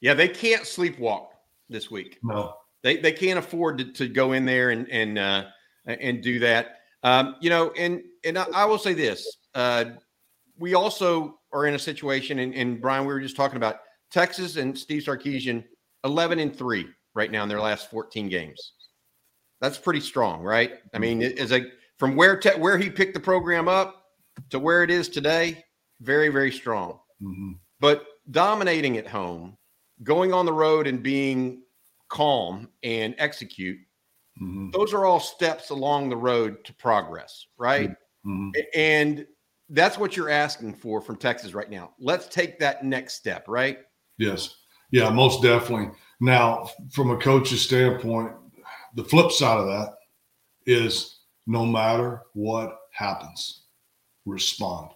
[0.01, 1.29] Yeah, they can't sleepwalk
[1.71, 2.19] this week.
[2.23, 5.45] No, they they can't afford to, to go in there and and uh,
[5.87, 6.81] and do that.
[7.03, 9.87] Um, you know, and and I, I will say this: uh,
[10.59, 13.77] we also are in a situation, and, and Brian, we were just talking about
[14.11, 15.65] Texas and Steve Sarkisian,
[16.05, 18.75] eleven and three right now in their last fourteen games.
[19.61, 20.75] That's pretty strong, right?
[20.95, 21.63] I mean, is a
[21.99, 24.05] from where te- where he picked the program up
[24.51, 25.65] to where it is today,
[26.01, 26.99] very very strong.
[27.23, 27.53] Mm-hmm.
[27.81, 29.57] But dominating at home,
[30.03, 31.63] going on the road and being
[32.09, 33.79] calm and execute,
[34.41, 34.71] mm-hmm.
[34.71, 37.91] those are all steps along the road to progress, right?
[38.27, 38.51] Mm-hmm.
[38.75, 39.27] And
[39.71, 41.93] that's what you're asking for from Texas right now.
[41.99, 43.79] Let's take that next step, right?
[44.19, 44.57] Yes.
[44.91, 45.91] Yeah, most definitely.
[46.21, 48.33] Now, from a coach's standpoint,
[48.97, 49.95] the flip side of that
[50.67, 53.67] is no matter what happens,
[54.25, 54.91] respond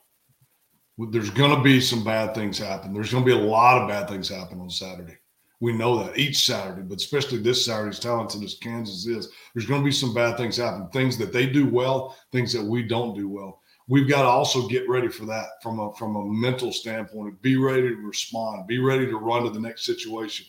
[1.08, 2.92] there's going to be some bad things happen.
[2.92, 5.16] There's going to be a lot of bad things happen on Saturday.
[5.60, 9.66] We know that each Saturday, but especially this Saturday, as talented as Kansas is, there's
[9.66, 10.88] going to be some bad things happen.
[10.88, 13.60] Things that they do well, things that we don't do well.
[13.88, 17.42] We've got to also get ready for that from a from a mental standpoint.
[17.42, 18.66] Be ready to respond.
[18.68, 20.46] Be ready to run to the next situation.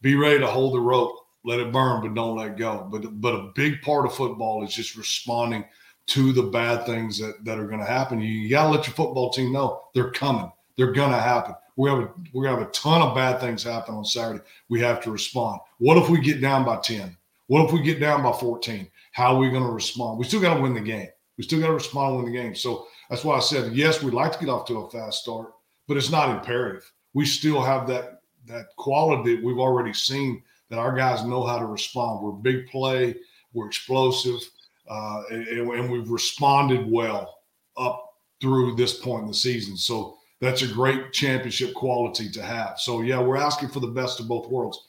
[0.00, 1.16] Be ready to hold the rope.
[1.44, 2.86] Let it burn, but don't let go.
[2.90, 5.64] But but a big part of football is just responding
[6.08, 8.20] to the bad things that, that are going to happen.
[8.20, 10.50] You, you got to let your football team know they're coming.
[10.76, 11.54] They're going to happen.
[11.76, 14.42] We have a, to have a ton of bad things happen on Saturday.
[14.68, 15.60] We have to respond.
[15.78, 17.16] What if we get down by 10?
[17.46, 18.88] What if we get down by 14?
[19.12, 20.18] How are we going to respond?
[20.18, 21.08] We still got to win the game.
[21.38, 22.54] We still got to respond and win the game.
[22.54, 25.52] So that's why I said, yes, we'd like to get off to a fast start,
[25.88, 26.90] but it's not imperative.
[27.14, 30.42] We still have that that quality that we've already seen
[30.72, 32.24] that our guys know how to respond.
[32.24, 33.14] We're big play,
[33.52, 34.40] we're explosive,
[34.88, 37.40] uh, and, and, we've responded well
[37.76, 38.02] up
[38.40, 39.76] through this point in the season.
[39.76, 42.80] So that's a great championship quality to have.
[42.80, 44.88] So yeah, we're asking for the best of both worlds.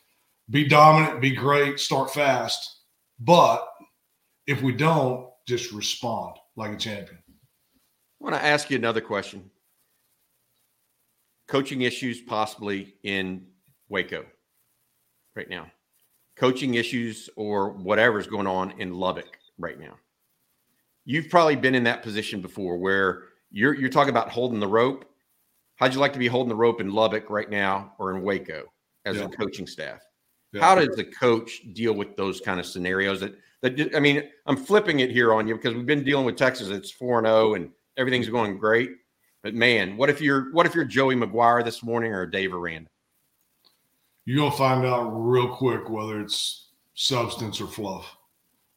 [0.49, 2.83] Be dominant, be great, start fast,
[3.19, 3.67] but
[4.47, 7.19] if we don't, just respond like a champion.
[7.27, 9.51] I want to ask you another question.
[11.49, 13.47] Coaching issues possibly in
[13.89, 14.25] Waco
[15.35, 15.67] right now.
[16.35, 19.95] Coaching issues or whatever is going on in Lubbock right now.
[21.05, 25.05] You've probably been in that position before where you're you're talking about holding the rope.
[25.75, 28.63] How'd you like to be holding the rope in Lubbock right now or in Waco
[29.05, 29.25] as yeah.
[29.25, 29.99] a coaching staff?
[30.53, 30.61] Yeah.
[30.61, 33.19] How does the coach deal with those kind of scenarios?
[33.19, 36.35] That that I mean, I'm flipping it here on you because we've been dealing with
[36.35, 36.69] Texas.
[36.69, 38.91] It's four and zero, oh and everything's going great.
[39.41, 42.89] But man, what if you're what if you're Joey McGuire this morning or Dave Aranda?
[44.27, 48.15] Gonna find out real quick whether it's substance or fluff.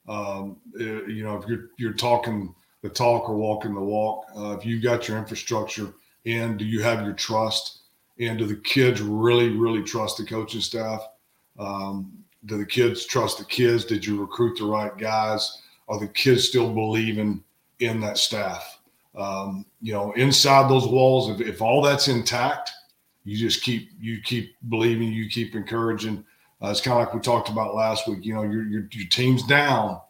[0.08, 4.56] Um, eh, you know, if you're you're talking the talk or walking the walk, uh,
[4.58, 7.80] if you've got your infrastructure in, do you have your trust?
[8.18, 11.06] And do the kids really, really trust the coaching staff?
[11.58, 13.84] Um, do the kids trust the kids?
[13.84, 15.62] Did you recruit the right guys?
[15.88, 17.42] Are the kids still believing
[17.80, 18.80] in that staff?
[19.14, 22.70] Um, you know, inside those walls, if, if all that's intact,
[23.26, 26.24] you just keep you keep believing, you keep encouraging.
[26.62, 28.24] Uh, it's kind of like we talked about last week.
[28.24, 30.00] You know, your, your, your team's down.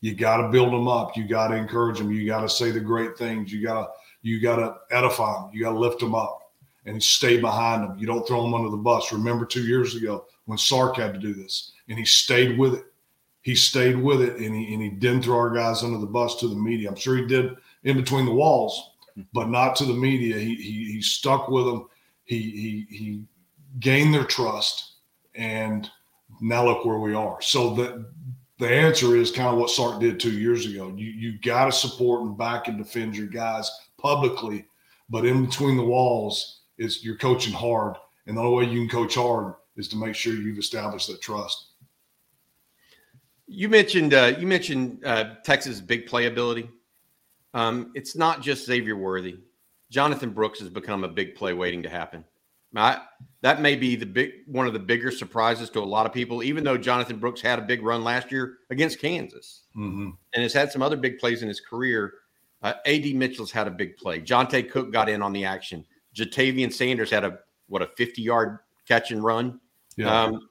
[0.00, 1.16] You got to build them up.
[1.16, 2.10] You got to encourage them.
[2.10, 3.52] You got to say the great things.
[3.52, 3.88] You got to
[4.22, 5.50] you got to edify them.
[5.54, 6.52] You got to lift them up
[6.84, 7.96] and stay behind them.
[7.96, 9.12] You don't throw them under the bus.
[9.12, 12.84] Remember two years ago when Sark had to do this, and he stayed with it.
[13.42, 16.36] He stayed with it, and he and he didn't throw our guys under the bus
[16.40, 16.88] to the media.
[16.88, 18.90] I'm sure he did in between the walls,
[19.32, 20.36] but not to the media.
[20.38, 21.88] He he, he stuck with them.
[22.28, 23.24] He he he
[23.80, 24.96] gained their trust
[25.34, 25.90] and
[26.42, 27.40] now look where we are.
[27.40, 28.12] So the
[28.58, 30.92] the answer is kind of what Sark did two years ago.
[30.94, 34.66] You you got to support and back and defend your guys publicly,
[35.08, 38.90] but in between the walls is you're coaching hard, and the only way you can
[38.90, 41.68] coach hard is to make sure you've established that trust.
[43.46, 46.68] You mentioned uh, you mentioned uh, Texas big playability.
[47.54, 49.38] Um, it's not just Xavier Worthy.
[49.90, 52.24] Jonathan Brooks has become a big play waiting to happen.
[52.76, 53.00] I,
[53.40, 56.42] that may be the big one of the bigger surprises to a lot of people.
[56.42, 60.10] Even though Jonathan Brooks had a big run last year against Kansas, mm-hmm.
[60.34, 62.12] and has had some other big plays in his career,
[62.62, 64.20] uh, Ad Mitchell's had a big play.
[64.20, 65.84] Johntay Cook got in on the action.
[66.14, 69.60] Ja'Tavion Sanders had a what a fifty yard catch and run.
[69.96, 70.24] Yeah.
[70.24, 70.48] Um,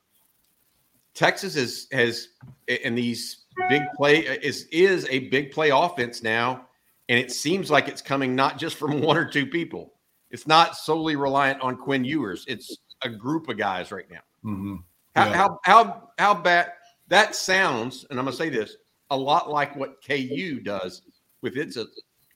[1.13, 2.29] Texas is has
[2.67, 6.66] in these big play is is a big play offense now,
[7.09, 9.93] And it seems like it's coming not just from one or two people.
[10.29, 12.43] It's not solely reliant on Quinn Ewers.
[12.47, 14.19] It's a group of guys right now.
[14.43, 14.75] Mm-hmm.
[15.15, 15.33] How, Yeah.
[15.35, 16.71] how how how bad
[17.07, 18.75] that sounds, and I'm gonna say this
[19.09, 21.03] a lot like what KU does
[21.41, 21.77] with its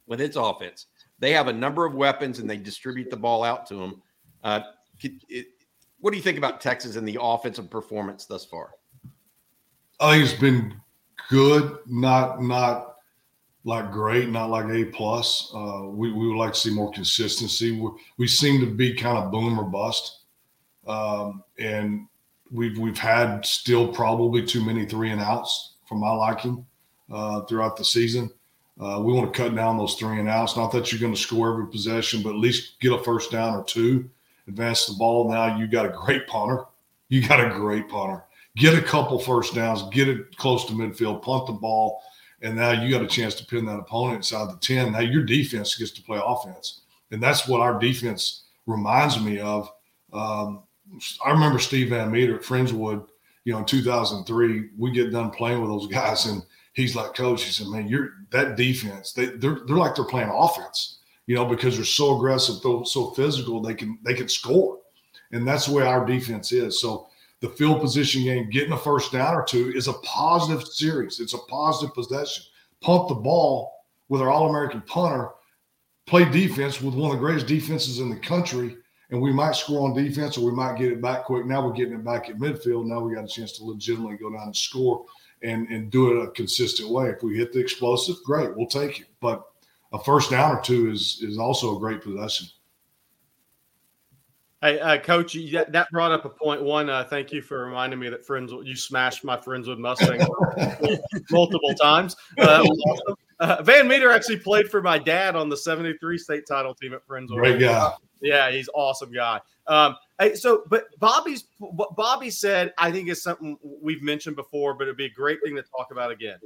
[0.08, 0.86] with its offense.
[1.20, 4.02] They have a number of weapons and they distribute the ball out to them.
[4.44, 4.62] Uh,
[5.02, 5.48] could- it-
[6.00, 8.72] what do you think about Texas and the offensive performance thus far?
[10.00, 10.82] I think it's been
[11.30, 12.91] good, not not
[13.64, 15.52] like great, not like A plus.
[15.54, 17.80] Uh, we we would like to see more consistency.
[17.80, 20.22] We, we seem to be kind of boom or bust,
[20.88, 22.08] um, and
[22.52, 26.66] we've we've had still probably too many three and outs for my liking
[27.12, 28.30] uh, throughout the season.
[28.80, 30.58] Uh, we want to cut down those three and outs.
[30.58, 33.54] Not that you're going to score every possession, but at least get a first down
[33.54, 34.10] or two,
[34.48, 35.30] advance the ball.
[35.30, 36.66] Now you got a great punter.
[37.10, 38.24] You got a great punter
[38.56, 42.02] get a couple first downs, get it close to midfield, punt the ball,
[42.42, 44.94] and now you got a chance to pin that opponent inside the 10.
[44.94, 46.82] Now your defense gets to play offense.
[47.12, 49.72] And that's what our defense reminds me of.
[50.12, 50.64] Um,
[51.26, 53.08] I remember Steve Van Meter at Friendswood,
[53.46, 57.44] you know, in 2003, we get done playing with those guys and he's like, coach,
[57.44, 61.46] he said, man, you're that defense, they, they're, they're like they're playing offense, you know,
[61.46, 64.80] because they're so aggressive, so- physical, they can, they can score.
[65.32, 66.82] And that's the way our defense is.
[66.82, 67.08] So,
[67.42, 71.20] the field position game, getting a first down or two is a positive series.
[71.20, 72.46] It's a positive possession.
[72.82, 73.74] Pump the ball
[74.10, 75.30] with our All American punter,
[76.06, 78.78] play defense with one of the greatest defenses in the country,
[79.10, 81.46] and we might score on defense or we might get it back quick.
[81.46, 82.86] Now we're getting it back at midfield.
[82.86, 85.06] Now we got a chance to legitimately go down and score
[85.42, 87.10] and, and do it a consistent way.
[87.10, 89.08] If we hit the explosive, great, we'll take it.
[89.20, 89.44] But
[89.94, 92.48] a first down or two is is also a great possession.
[94.62, 96.62] Hey, uh, Coach, that, that brought up a point.
[96.62, 100.20] One, uh, thank you for reminding me that friends you smashed my Friendswood Mustang
[101.32, 102.16] multiple times.
[102.38, 103.16] Uh, awesome.
[103.42, 107.04] Uh, Van Meter actually played for my dad on the '73 state title team at
[107.08, 107.38] Friendswood.
[107.38, 107.92] Great guy.
[108.22, 109.42] Yeah, he's awesome guy.
[109.66, 114.76] Um, hey, so, but Bobby's what Bobby said, I think is something we've mentioned before,
[114.76, 116.38] but it'd be a great thing to talk about again.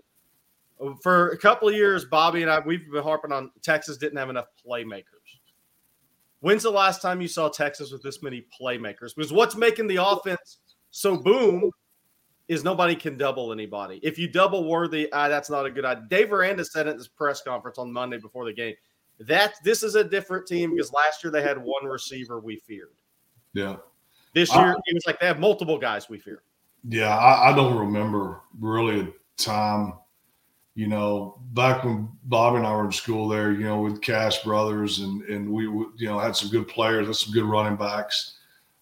[1.01, 4.29] For a couple of years, Bobby and I we've been harping on Texas didn't have
[4.29, 5.03] enough playmakers.
[6.45, 9.15] When's the last time you saw Texas with this many playmakers?
[9.15, 10.59] Because what's making the offense
[10.91, 11.71] so boom
[12.47, 13.99] is nobody can double anybody.
[14.03, 16.05] If you double Worthy, ah, that's not a good idea.
[16.07, 18.75] Dave Aranda said it at this press conference on Monday before the game.
[19.21, 22.93] That this is a different team because last year they had one receiver we feared.
[23.55, 23.77] Yeah.
[24.35, 26.43] This year it was like they have multiple guys we fear.
[26.87, 29.07] Yeah, I, I don't remember really a
[29.41, 29.93] time,
[30.75, 34.43] you know, back when Bob and I were in school there, you know, with Cash
[34.43, 38.33] Brothers and and we, you know, had some good players, had some good running backs.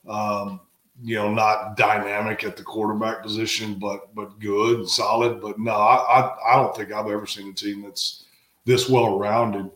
[0.10, 0.60] Um,
[1.02, 5.40] you know, not dynamic at the quarterback position, but but good and solid.
[5.40, 8.26] But no, I I, I don't think I've ever seen a team that's
[8.66, 9.70] this well rounded.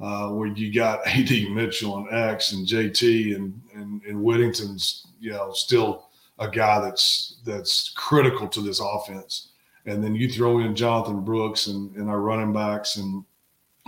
[0.00, 5.32] Uh, where you got AD Mitchell and X and JT and, and and Whittington's, you
[5.32, 9.47] know, still a guy that's that's critical to this offense.
[9.88, 13.24] And then you throw in Jonathan Brooks and, and our running backs, and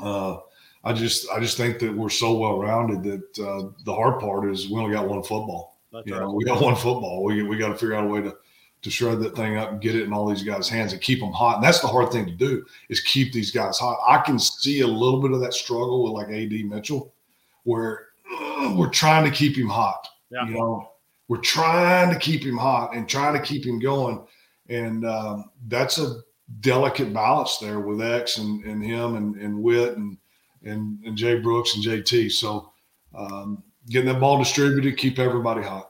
[0.02, 0.38] uh,
[0.82, 4.50] I just I just think that we're so well rounded that uh, the hard part
[4.50, 5.78] is we only got one football.
[5.92, 6.20] That's You right.
[6.22, 7.22] know, we got one football.
[7.24, 8.36] We we got to figure out a way to
[8.82, 11.20] to shred that thing up and get it in all these guys' hands and keep
[11.20, 11.56] them hot.
[11.56, 13.98] And that's the hard thing to do is keep these guys hot.
[14.08, 17.12] I can see a little bit of that struggle with like AD Mitchell,
[17.64, 18.06] where
[18.40, 20.08] uh, we're trying to keep him hot.
[20.30, 20.46] Yeah.
[20.46, 20.92] You know,
[21.28, 24.24] we're trying to keep him hot and trying to keep him going,
[24.70, 26.20] and um, that's a
[26.60, 30.16] delicate balance there with X and, and him and, and Witt and,
[30.64, 32.32] and and Jay Brooks and JT.
[32.32, 32.72] So
[33.14, 35.89] um, getting that ball distributed, keep everybody hot.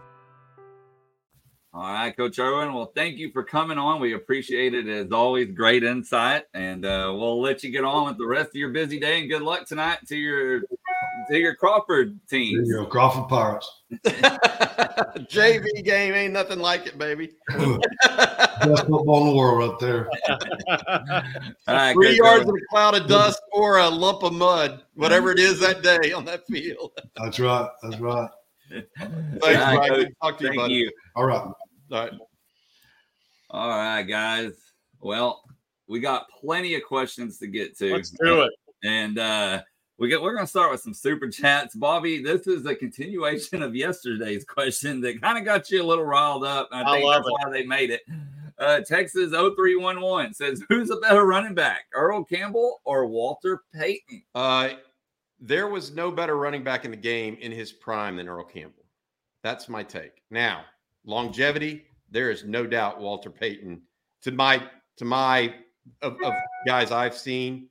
[1.73, 2.73] All right, Coach Irwin.
[2.73, 4.01] Well, thank you for coming on.
[4.01, 5.51] We appreciate it as always.
[5.51, 8.99] Great insight, and uh, we'll let you get on with the rest of your busy
[8.99, 9.21] day.
[9.21, 10.59] And good luck tonight to your
[11.29, 12.57] to your Crawford team.
[12.57, 13.83] There you go, Crawford Pirates.
[15.31, 17.31] JV game ain't nothing like it, baby.
[17.53, 17.79] Best
[18.87, 20.09] football in the world right there.
[21.69, 22.49] All right, Three yards Irwin.
[22.57, 26.11] in a cloud of dust or a lump of mud, whatever it is that day
[26.11, 26.91] on that field.
[27.15, 27.69] That's right.
[27.81, 28.29] That's right.
[28.69, 29.89] Thanks, right, Mike.
[29.89, 30.07] Coach.
[30.07, 30.73] To Talk to you, Thank buddy.
[30.73, 30.91] you.
[31.15, 31.41] All right.
[31.91, 32.11] All right.
[33.49, 34.53] All right, guys.
[35.01, 35.43] Well,
[35.87, 37.93] we got plenty of questions to get to.
[37.93, 38.53] Let's do it.
[38.83, 39.61] And uh
[39.97, 41.75] we get we're gonna start with some super chats.
[41.75, 46.05] Bobby, this is a continuation of yesterday's question that kind of got you a little
[46.05, 46.69] riled up.
[46.71, 48.01] I I think love that's why they made it.
[48.57, 54.23] Uh Texas 0311 says, Who's a better running back, Earl Campbell or Walter Payton?
[54.33, 54.69] Uh,
[55.39, 58.85] there was no better running back in the game in his prime than Earl Campbell.
[59.43, 60.21] That's my take.
[60.29, 60.63] Now,
[61.05, 63.81] longevity, there is no doubt Walter Payton,
[64.23, 64.61] to my
[64.97, 65.53] to my
[66.01, 66.33] of, of
[66.67, 67.69] guys I've seen,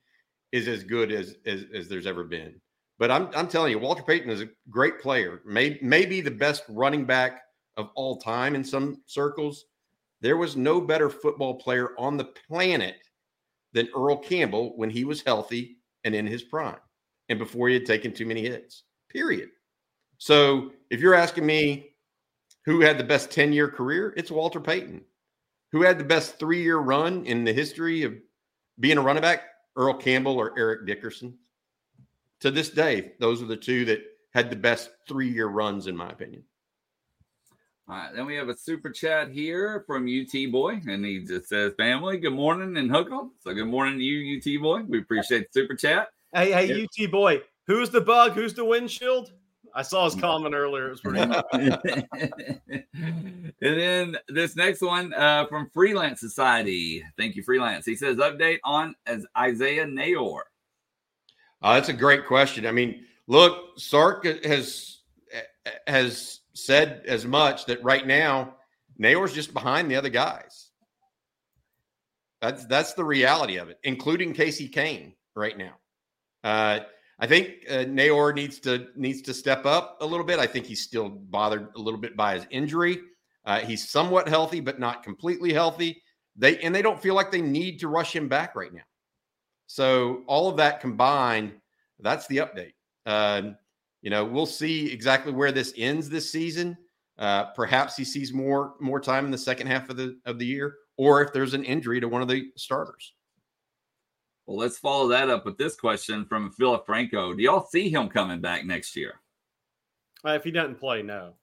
[0.52, 2.60] is as good as, as as there's ever been.
[2.98, 6.64] But I'm I'm telling you, Walter Payton is a great player, may, maybe the best
[6.68, 7.42] running back
[7.76, 9.64] of all time in some circles.
[10.20, 12.96] There was no better football player on the planet
[13.72, 16.76] than Earl Campbell when he was healthy and in his prime
[17.30, 19.50] and before he had taken too many hits, period.
[20.18, 21.89] So if you're asking me
[22.64, 25.02] who had the best 10 year career, it's Walter Payton.
[25.72, 28.14] Who had the best three year run in the history of
[28.78, 29.42] being a running back?
[29.76, 31.38] Earl Campbell or Eric Dickerson.
[32.40, 34.02] To this day, those are the two that
[34.34, 36.42] had the best three year runs, in my opinion.
[37.88, 41.48] All right, then we have a super chat here from UT Boy, and he just
[41.48, 43.32] says, Family, good morning and hook 'em.
[43.40, 44.82] So good morning to you, UT Boy.
[44.82, 46.08] We appreciate the super chat.
[46.32, 48.32] Hey, hey, UT boy, who's the bug?
[48.32, 49.32] Who's the windshield?
[49.74, 50.88] I saw his comment earlier.
[50.88, 51.20] It was pretty.
[52.72, 57.02] and then this next one uh, from Freelance Society.
[57.16, 57.86] Thank you, Freelance.
[57.86, 60.40] He says update on as Isaiah Neyor.
[61.62, 62.66] Uh, that's a great question.
[62.66, 65.00] I mean, look, Sark has
[65.86, 68.56] has said as much that right now
[69.00, 70.70] Neyor's just behind the other guys.
[72.40, 75.74] That's that's the reality of it, including Casey Cain right now.
[76.42, 76.80] Uh,
[77.20, 80.38] I think uh, Neyor needs to needs to step up a little bit.
[80.38, 82.98] I think he's still bothered a little bit by his injury.
[83.44, 86.02] Uh, he's somewhat healthy, but not completely healthy.
[86.36, 88.82] They and they don't feel like they need to rush him back right now.
[89.66, 91.52] So all of that combined,
[91.98, 92.72] that's the update.
[93.04, 93.56] Um,
[94.00, 96.76] you know, we'll see exactly where this ends this season.
[97.18, 100.46] Uh, perhaps he sees more more time in the second half of the of the
[100.46, 103.12] year, or if there's an injury to one of the starters.
[104.50, 107.32] Well, let's follow that up with this question from Philip Franco.
[107.32, 109.20] Do y'all see him coming back next year?
[110.26, 111.34] Uh, if he doesn't play, no.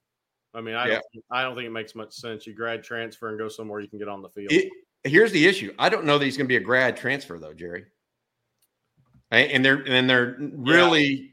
[0.53, 0.99] I mean, I Yeah.
[1.13, 2.45] don't, I don't think it makes much sense.
[2.45, 4.51] You grad transfer and go somewhere you can get on the field.
[4.51, 4.69] It,
[5.05, 5.73] here's the issue.
[5.79, 7.85] I don't know that he's going to be a grad transfer though, Jerry.
[9.31, 11.31] And they're and they're really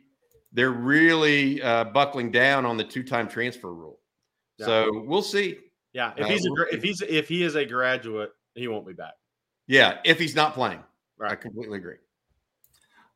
[0.53, 3.99] they're really uh, buckling down on the two time transfer rule.
[4.59, 4.67] Yeah.
[4.67, 5.59] So we'll see.
[5.93, 8.69] yeah, if uh, he's a, we'll gra- if he's if he is a graduate, he
[8.69, 9.15] won't be back.
[9.67, 10.85] Yeah, if he's not playing,
[11.27, 11.97] I completely agree.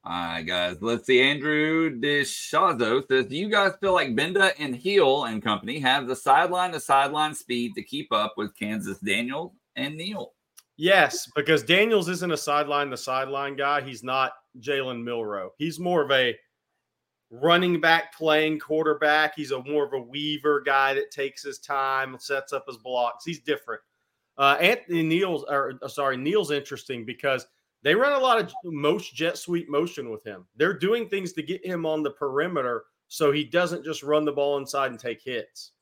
[0.04, 0.76] All right, guys.
[0.80, 1.20] Let's see.
[1.20, 6.16] Andrew Deshazo says, Do you guys feel like Gbenda and Hill and company have the
[6.16, 10.32] sideline to sideline speed to keep up with Kansas Daniel and Neal?
[10.76, 13.80] Yes, because Daniels isn't a sideline the sideline guy.
[13.80, 15.50] He's not Jalen Milrow.
[15.58, 16.36] He's more of a
[17.30, 19.34] running back playing quarterback.
[19.34, 23.24] He's a more of a weaver guy that takes his time, sets up his blocks.
[23.24, 23.82] He's different.
[24.38, 27.46] Uh, Anthony Neal's, or uh, sorry, Neal's interesting because
[27.82, 30.46] they run a lot of most jet sweep motion with him.
[30.56, 34.32] They're doing things to get him on the perimeter so he doesn't just run the
[34.32, 35.72] ball inside and take hits.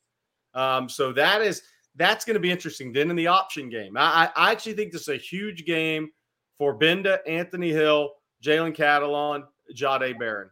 [0.53, 1.61] Um, so that is
[1.95, 2.93] that's going to be interesting.
[2.93, 6.11] Then in the option game, I, I actually think this is a huge game
[6.57, 8.11] for Gbenda, Anthony Hill,
[8.43, 9.43] Jalen Catalon,
[9.75, 10.49] Jahdae Barron.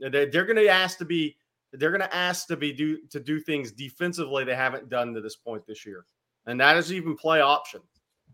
[0.00, 1.36] They, they're going to ask to be
[1.72, 5.20] they're going to ask to be do to do things defensively they haven't done to
[5.20, 6.04] this point this year,
[6.46, 7.80] and that is even play option.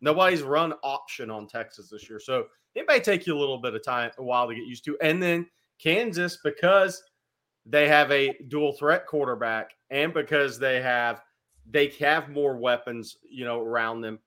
[0.03, 3.75] Nobody's run option on Texas this year, so it may take you a little bit
[3.75, 4.99] of time, a while to get used to.
[5.01, 5.47] And then
[5.79, 7.03] Kansas, because
[7.65, 11.23] they have a dual threat quarterback, and because they have
[11.71, 14.19] they have more weapons, you know, around them,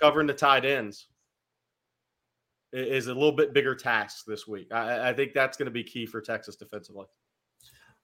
[0.00, 1.08] covering the tight ends
[2.72, 4.72] is a little bit bigger task this week.
[4.72, 7.06] I, I think that's going to be key for Texas defensively.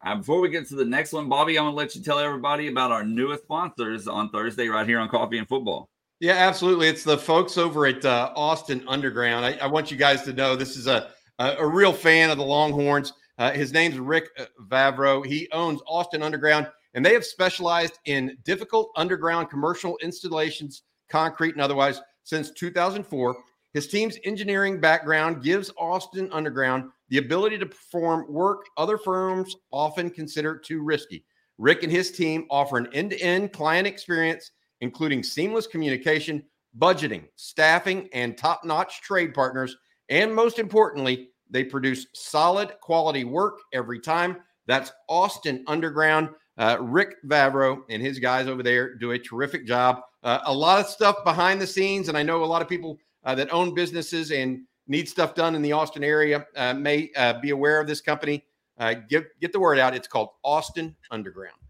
[0.05, 2.18] Uh, before we get to the next one, Bobby, I'm going to let you tell
[2.18, 5.88] everybody about our newest sponsors on Thursday right here on Coffee and Football.
[6.23, 6.87] Yeah, absolutely.
[6.87, 9.45] It's the folks over at uh, Austin Underground.
[9.45, 11.11] I, I want you guys to know this is a
[11.41, 13.12] a, a real fan of the Longhorns.
[13.39, 15.27] Uh, his name's Rick uh, Vavro.
[15.27, 16.68] He owns Austin Underground.
[16.95, 23.37] and they have specialized in difficult underground commercial installations, concrete and otherwise, since 2004.
[23.75, 30.09] His team's engineering background gives Austin Underground the ability to perform work other firms often
[30.09, 31.25] consider too risky.
[31.59, 34.53] Rick and his team offer an end to end client experience,
[34.83, 36.43] including seamless communication,
[36.78, 39.76] budgeting, staffing, and top notch trade partners.
[40.09, 44.39] And most importantly, they produce solid quality work every time.
[44.66, 46.30] That's Austin Underground.
[46.59, 50.01] Uh, Rick Vavro and his guys over there do a terrific job.
[50.22, 52.99] Uh, a lot of stuff behind the scenes, and I know a lot of people
[53.24, 57.35] uh, that own businesses and need stuff done in the Austin area uh, may uh,
[57.41, 58.45] be aware of this company.
[58.78, 59.95] Uh, get get the word out.
[59.95, 61.61] It's called Austin Underground.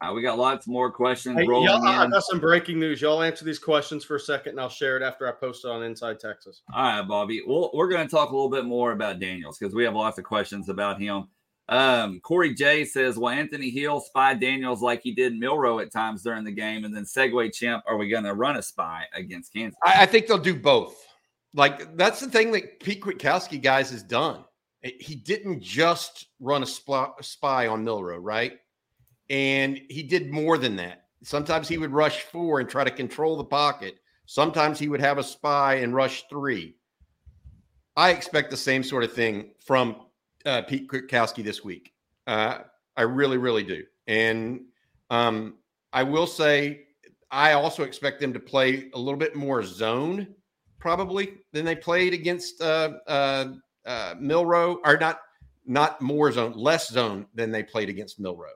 [0.00, 2.10] Uh, we got lots more questions Hey, rolling y'all, I in.
[2.10, 3.00] got some breaking news.
[3.00, 5.68] Y'all answer these questions for a second, and I'll share it after I post it
[5.70, 6.62] on Inside Texas.
[6.72, 7.42] All right, Bobby.
[7.46, 10.18] Well, we're going to talk a little bit more about Daniels because we have lots
[10.18, 11.26] of questions about him.
[11.68, 16.22] Um, Corey J says, "Well, Anthony Hill spy Daniels like he did Milrow at times
[16.22, 19.52] during the game?" And then Segway Champ, are we going to run a spy against
[19.52, 19.78] Kansas?
[19.84, 20.96] I, I think they'll do both.
[21.54, 24.44] Like that's the thing that Pete Kwiatkowski guys has done.
[24.82, 28.58] He didn't just run a spy, spy on Milrow, right?
[29.30, 31.04] And he did more than that.
[31.22, 33.96] Sometimes he would rush four and try to control the pocket.
[34.26, 36.76] Sometimes he would have a spy and rush three.
[37.96, 40.06] I expect the same sort of thing from
[40.46, 41.92] uh, Pete Kwiatkowski this week.
[42.26, 42.58] Uh,
[42.96, 43.84] I really, really do.
[44.06, 44.66] And
[45.10, 45.54] um,
[45.92, 46.86] I will say,
[47.30, 50.28] I also expect them to play a little bit more zone,
[50.78, 53.46] probably than they played against uh, uh,
[53.84, 55.20] uh, Milrow, or not
[55.66, 58.54] not more zone, less zone than they played against Milrow,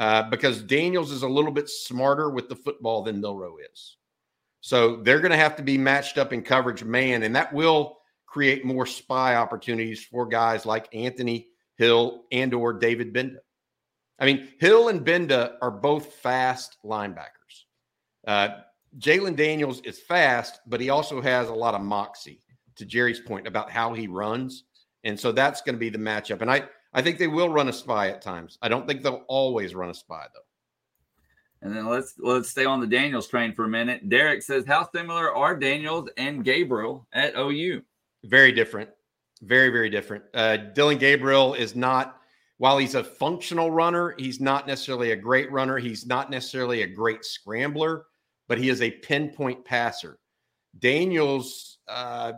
[0.00, 3.98] uh, because Daniels is a little bit smarter with the football than Milrow is.
[4.62, 7.98] So they're going to have to be matched up in coverage man, and that will
[8.26, 13.40] create more spy opportunities for guys like Anthony Hill and or David Gbenda.
[14.18, 17.64] I mean, Hill and Gbenda are both fast linebackers.
[18.26, 18.48] Uh,
[18.98, 22.40] Jalon Daniels is fast, but he also has a lot of moxie.
[22.76, 24.64] To Jerry's point about how he runs,
[25.04, 26.40] and so that's going to be the matchup.
[26.40, 26.62] And I,
[26.92, 28.58] I think they will run a spy at times.
[28.62, 30.40] I don't think they'll always run a spy though.
[31.62, 34.08] And then let's let's stay on the Daniels train for a minute.
[34.08, 37.82] Derek says, "How similar are Daniels and Gabriel at OU?"
[38.24, 38.90] Very different.
[39.42, 40.24] Very, very different.
[40.34, 42.20] Uh, Dillon Gabriel is not,
[42.58, 45.78] while he's a functional runner, he's not necessarily a great runner.
[45.78, 48.06] He's not necessarily a great scrambler,
[48.48, 50.18] but he is a pinpoint passer.
[50.78, 52.32] Daniels uh,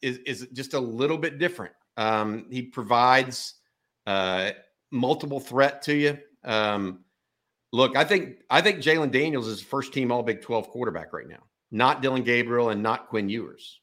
[0.00, 1.74] is, is just a little bit different.
[1.98, 3.59] Um, he provides
[4.06, 4.50] uh,
[4.90, 6.18] multiple threat to you.
[6.44, 7.04] Um,
[7.72, 11.28] look, I think I think Jalon Daniels is first team All Big Twelve quarterback right
[11.28, 13.80] now, not Dillon Gabriel and not Quinn Ewers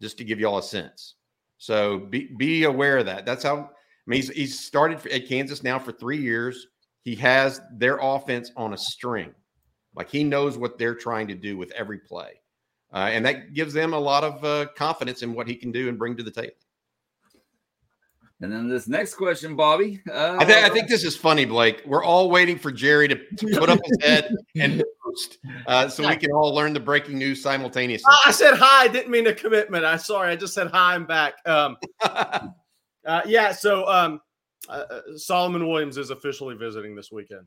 [0.00, 1.14] just to give you all a sense.
[1.58, 3.24] So be be aware of that.
[3.24, 3.68] That's how I
[4.06, 6.66] mean he's he's started at Kansas now for three years.
[7.04, 9.32] He has their offense on a string.
[9.94, 12.40] Like he knows what they're trying to do with every play.
[12.92, 15.88] Uh, and that gives them a lot of uh, confidence in what he can do
[15.88, 16.54] and bring to the table.
[18.42, 20.02] And then this next question, Bobby.
[20.10, 21.80] Uh, I, th- I think this is funny, Blake.
[21.86, 25.38] We're all waiting for Jerry to, to put up his head and post
[25.68, 28.12] uh, so we can all learn the breaking news simultaneously.
[28.26, 28.84] I said hi.
[28.84, 29.84] I didn't mean a commitment.
[29.84, 30.32] I'm sorry.
[30.32, 30.96] I just said hi.
[30.96, 31.34] I'm back.
[31.46, 32.50] Um, uh,
[33.26, 33.52] yeah.
[33.52, 34.20] So um,
[34.68, 34.84] uh,
[35.14, 37.46] Solomon Williams is officially visiting this weekend.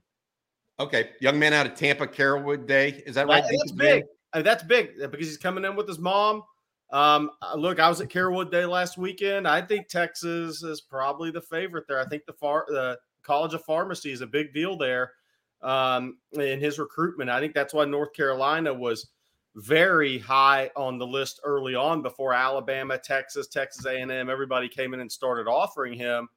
[0.79, 3.03] okay, young man out of Tampa, Carrollwood Day.
[3.05, 3.43] Is that right?
[3.43, 4.03] Right, that's big.
[4.31, 6.43] Uh, that's big because he's coming in with his mom.
[6.91, 9.47] Um, uh, look, I was at Carrollwood Day last weekend.
[9.47, 11.99] I think Texas is probably the favorite there.
[11.99, 15.13] I think the far the College of Pharmacy is a big deal there
[15.61, 17.29] um, in his recruitment.
[17.29, 19.07] I think that's why North Carolina was
[19.55, 24.99] very high on the list early on before Alabama, Texas, Texas A&M, everybody came in
[24.99, 26.27] and started offering him.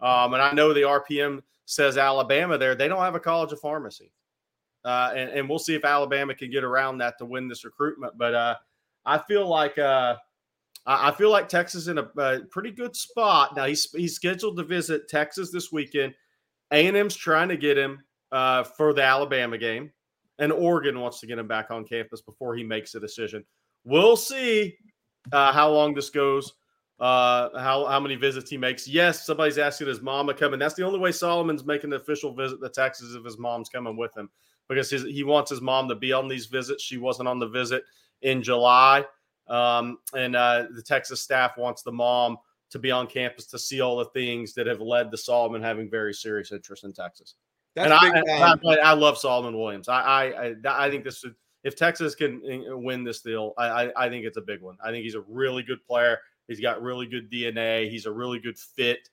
[0.00, 2.74] Um, and I know the RPM says Alabama there.
[2.74, 4.12] They don't have a College of Pharmacy.
[4.84, 8.16] Uh, and, and we'll see if Alabama can get around that to win this recruitment.
[8.16, 8.54] But uh,
[9.04, 10.16] I feel like uh,
[10.86, 13.66] I feel like Texas in a, a pretty good spot now.
[13.66, 16.14] He's he's scheduled to visit Texas this weekend.
[16.72, 18.00] A and M's trying to get him
[18.32, 19.90] uh, for the Alabama game,
[20.38, 23.44] and Oregon wants to get him back on campus before he makes a decision.
[23.84, 24.76] We'll see
[25.32, 26.54] uh, how long this goes.
[26.98, 28.86] Uh, how how many visits he makes?
[28.86, 31.96] Yes, somebody's asking his mom to come, and that's the only way Solomon's making the
[31.96, 34.28] official visit to Texas if his mom's coming with him
[34.68, 36.82] because his, he wants his mom to be on these visits.
[36.82, 37.82] She wasn't on the visit
[38.22, 39.04] in July.
[39.48, 42.38] Um, and uh, the Texas staff wants the mom
[42.70, 45.90] to be on campus to see all the things that have led to Solomon having
[45.90, 47.34] very serious interest in Texas.
[47.74, 48.54] That's and I.
[48.64, 49.88] I, I love Solomon Williams.
[49.88, 52.40] I, I, I, think this should, if Texas can
[52.70, 54.76] uh, win this deal, I, I, I think it's a big one.
[54.82, 56.18] I think he's a really good player.
[56.48, 57.90] He's got really good DNA.
[57.90, 59.08] He's a really good fit.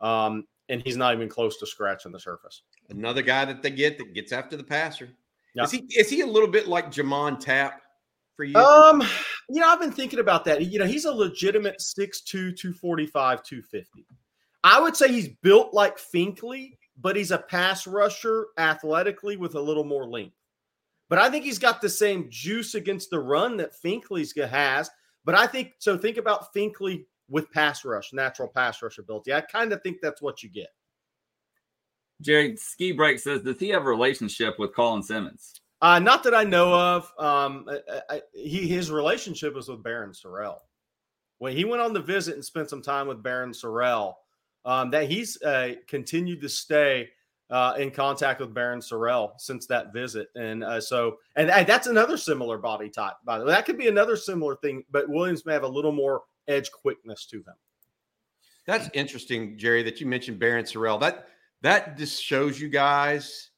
[0.00, 2.62] Um, and he's not even close to scratching the surface.
[2.90, 5.08] Another guy that they get that gets after the passer.
[5.54, 5.64] Yeah.
[5.64, 7.80] Is he is he a little bit like J'Mond Tapp
[8.36, 8.56] for you?
[8.56, 9.02] Um,
[9.48, 10.64] you know, I've been thinking about that.
[10.64, 12.24] You know, he's a legitimate 6'2,
[12.56, 14.06] 245, 250.
[14.62, 19.60] I would say he's built like Finkley, but he's a pass rusher athletically with a
[19.60, 20.36] little more length.
[21.08, 24.90] But I think he's got the same juice against the run that Finkley's has.
[25.24, 25.98] But I think so.
[25.98, 29.32] Think about Finkley with pass rush, natural pass rush ability.
[29.32, 30.68] I kind of think that's what you get.
[32.20, 35.60] Jerry Ski Break says, does he have a relationship with Colin Simmons?
[35.84, 37.12] Uh, not that I know of.
[37.18, 40.56] Um, I, I, he his relationship was with Barryn Sorrell.
[41.36, 44.14] When he went on the visit and spent some time with Barryn Sorrell,
[44.64, 47.10] um, that he's uh, continued to stay
[47.50, 52.16] uh, in contact with Barryn Sorrell since that visit, and uh, so and that's another
[52.16, 53.16] similar body type.
[53.26, 55.92] By the way, that could be another similar thing, but Williams may have a little
[55.92, 57.54] more edge quickness to him.
[58.66, 60.98] That's interesting, Jerry, that you mentioned Barryn Sorrell.
[60.98, 61.28] That
[61.60, 63.50] that just shows you guys.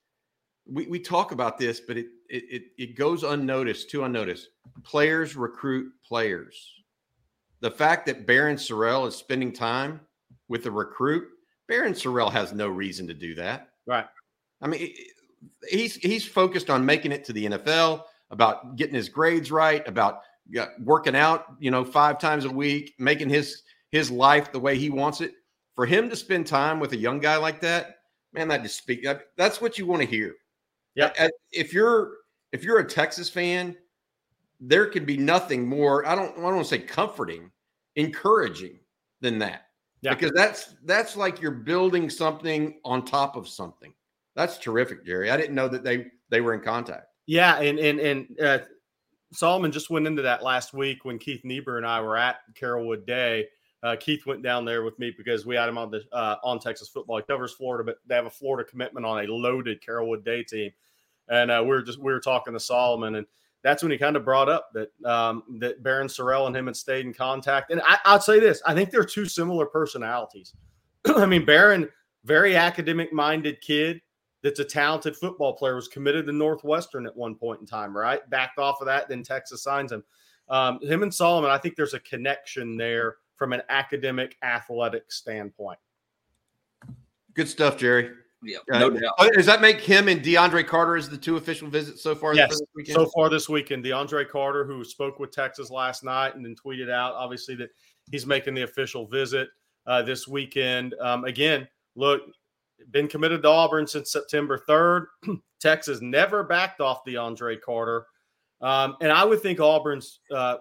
[0.69, 4.49] We, we talk about this, but it, it it goes unnoticed, too unnoticed.
[4.83, 6.73] Players recruit players.
[7.61, 10.01] The fact that Barryn Sorrell is spending time
[10.49, 11.27] with the recruit,
[11.71, 13.71] Barryn Sorrell has no reason to do that.
[13.87, 14.07] Right.
[14.61, 14.95] I mean,
[15.69, 20.21] he's he's focused on making it to the NFL, about getting his grades right, about
[20.81, 24.91] working out, you know, five times a week, making his his life the way he
[24.91, 25.35] wants it.
[25.75, 27.99] For him to spend time with a young guy like that,
[28.33, 29.07] man, that just speak.
[29.37, 30.35] That's what you want to hear.
[30.97, 31.29] Yeah.
[31.53, 32.15] If you're
[32.53, 33.77] if you're a Texas fan,
[34.61, 36.07] there can be nothing more.
[36.07, 36.33] I don't.
[36.33, 37.51] I don't want to say comforting,
[37.95, 38.79] encouraging
[39.21, 39.67] than that.
[40.01, 40.15] Yeah.
[40.15, 43.93] Because that's that's like you're building something on top of something.
[44.35, 45.31] That's terrific, Jerry.
[45.31, 47.07] I didn't know that they they were in contact.
[47.27, 48.59] Yeah, and and and uh,
[49.33, 53.07] Solomon just went into that last week when Keith Niebuhr and I were at Carrollwood
[53.07, 53.47] Day.
[53.83, 56.59] Uh, Keith went down there with me because we had him on the uh, on
[56.59, 57.19] Texas football.
[57.19, 60.71] He covers Florida, but they have a Florida commitment on a loaded Carrollwood Day team,
[61.29, 63.27] and uh, we were just we were talking to Solomon, and
[63.63, 66.77] that's when he kind of brought up that um, that Barryn Sorrell and him had
[66.77, 67.71] stayed in contact.
[67.71, 70.55] And I, I'll say this: I think they're two similar personalities.
[71.07, 71.89] I mean, Barryn,
[72.25, 74.01] very academic minded kid
[74.43, 78.29] that's a talented football player, was committed to Northwestern at one point in time, right?
[78.31, 80.05] Backed off of that, then Texas signs him.
[80.49, 85.79] Um, him and Solomon, I think there's a connection there from an academic athletic standpoint.
[87.35, 88.13] Good stuff, Jerry.
[88.47, 89.15] Yeah, no doubt.
[89.19, 92.35] Oh, does that make him and DeAndre Carter as the two official visits so far?
[92.35, 93.85] Yes, so far this weekend.
[93.85, 97.71] DeAndre Carter, who spoke with Texas last night and then tweeted out, obviously, that
[98.11, 99.49] he's making the official visit
[99.87, 100.95] uh, this weekend.
[101.01, 101.67] Um, again,
[101.97, 102.23] look,
[102.91, 105.07] been committed to Auburn since September 3rd.
[105.61, 108.07] Texas never backed off DeAndre Carter.
[108.61, 110.59] Um, and I would think Auburn's, uh,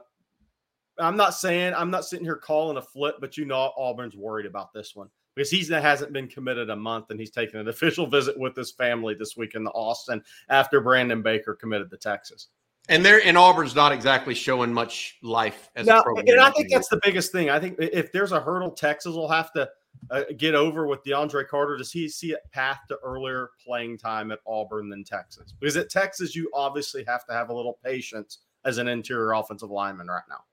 [0.97, 4.45] I'm not saying, I'm not sitting here calling a flip, but you know, Auburn's worried
[4.45, 8.07] about this one because he hasn't been committed a month and he's taking an official
[8.07, 12.47] visit with his family this week in the Austin after Brandon Baker committed to Texas.
[12.87, 16.27] And they're in Auburn's not exactly showing much life as now, a program.
[16.27, 17.49] And I think that's the biggest thing.
[17.49, 19.67] I think if there's a hurdle Texas will have to
[20.11, 24.31] uh, get over with DeAndre Carter, does he see a path to earlier playing time
[24.31, 25.53] at Auburn than Texas?
[25.59, 29.71] Because at Texas, you obviously have to have a little patience as an interior offensive
[29.71, 30.43] lineman right now.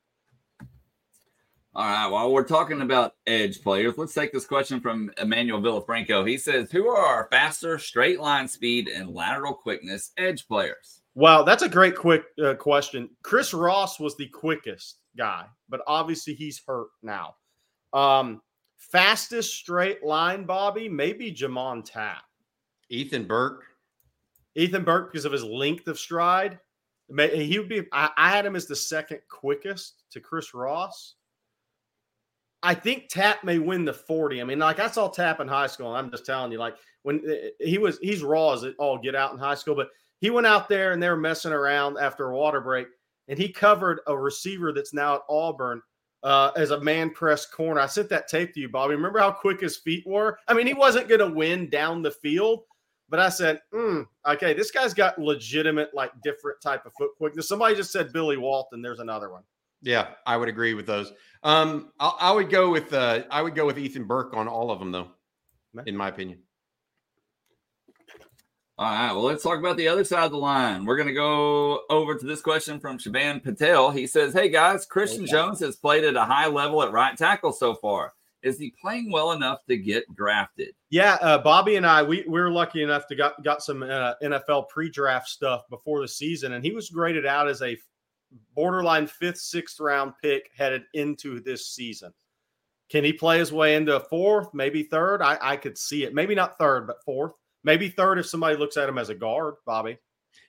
[1.75, 2.07] All right.
[2.07, 6.29] While we're talking about edge players, let's take this question from Emmanuel Villafranco.
[6.29, 11.01] He says, Who are our faster straight line speed and lateral quickness edge players?
[11.14, 13.09] Well, that's a great quick uh, question.
[13.23, 17.37] Chris Ross was the quickest guy, but obviously he's hurt now.
[17.95, 18.43] Um,
[18.77, 22.25] fastest straight line, Bobby, maybe J'Mond Tapp.
[22.91, 23.64] Ethan Burke.
[24.55, 26.59] Ethan Burke, because of his length of stride.
[27.09, 31.14] He would be, I, I had him as the second quickest to Chris Ross.
[32.62, 34.40] I think Tapp may win the 40.
[34.40, 36.76] I mean, like I saw Tapp in high school, and I'm just telling you, like
[37.02, 39.88] when eh, he was, he's raw as it all get out in high school, but
[40.20, 42.86] he went out there and they were messing around after a water break,
[43.28, 45.82] and he covered a receiver that's now at Auburn
[46.22, 47.80] uh, as a man press corner.
[47.80, 48.94] I sent that tape to you, Bobby.
[48.94, 50.38] Remember how quick his feet were?
[50.46, 52.60] I mean, he wasn't going to win down the field,
[53.08, 57.48] but I said, mm, okay, this guy's got legitimate, like different type of foot quickness.
[57.48, 58.82] Somebody just said Billy Walton.
[58.82, 59.42] There's another one.
[59.83, 61.12] Yeah, I would agree with those.
[61.43, 64.70] Um, I, I would go with uh, I would go with Ethan Burke on all
[64.70, 65.09] of them, though,
[65.87, 66.39] in my opinion.
[68.78, 69.12] All right.
[69.12, 70.85] Well, let's talk about the other side of the line.
[70.85, 73.91] We're going to go over to this question from Shaban Patel.
[73.91, 77.53] He says, Hey, guys, Christian Jones has played at a high level at right tackle
[77.53, 78.14] so far.
[78.43, 80.74] Is he playing well enough to get drafted?
[80.91, 84.14] Yeah, uh, Bobby and I, we, we were lucky enough to got, got some uh,
[84.22, 87.76] NFL pre draft stuff before the season, and he was graded out as a
[88.55, 92.12] borderline fifth, sixth round pick headed into this season.
[92.91, 95.22] Can he play his way into a fourth, maybe third?
[95.22, 96.14] I, I could see it.
[96.14, 97.33] Maybe not third, but fourth.
[97.64, 99.97] Maybe third if somebody looks at him as a guard, Bobby.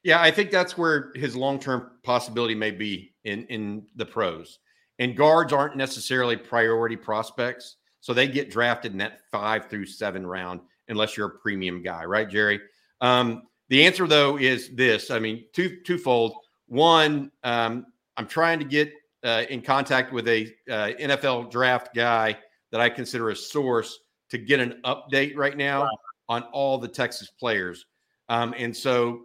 [0.04, 4.60] Yeah, I think that's where his long term possibility may be in in the pros.
[5.00, 10.26] And guards aren't necessarily priority prospects, so they get drafted in that five through seven
[10.28, 12.60] round unless you're a premium guy, right, Jerry?
[13.02, 15.12] Um, the answer though is this.
[15.12, 16.36] I mean, two twofold.
[16.68, 17.86] One, um,
[18.18, 18.94] I'm trying to get
[19.24, 22.38] uh, in contact with a uh, NFL draft guy
[22.72, 24.00] that I consider a source
[24.30, 25.90] to get an update right now wow.
[26.30, 27.86] on all the Texas players.
[28.30, 29.22] Um, and so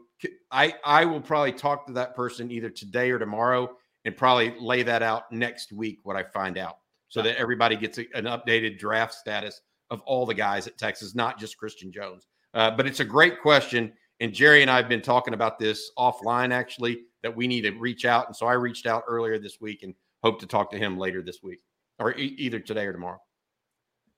[0.50, 3.70] I I will probably talk to that person either today or tomorrow
[4.04, 6.78] and probably lay that out next week what I find out
[7.08, 9.60] so that everybody gets a, an updated draft status
[9.90, 12.26] of all the guys at Texas, not just Christian Jones.
[12.54, 13.92] Uh, but it's a great question.
[14.20, 17.72] And Jerry and I have been talking about this offline actually that we need to
[17.72, 18.26] reach out.
[18.26, 21.22] And so I reached out earlier this week and hope to talk to him later
[21.22, 21.60] this week
[21.98, 23.20] or e- either today or tomorrow.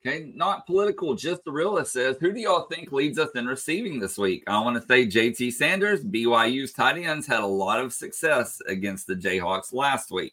[0.05, 4.01] Okay, not political, just the realist says, who do y'all think leads us in receiving
[4.01, 4.43] this week?
[4.47, 9.07] I want to say JT Sanders, BYU's tight ends had a lot of success against
[9.07, 10.33] the Jayhawks last week.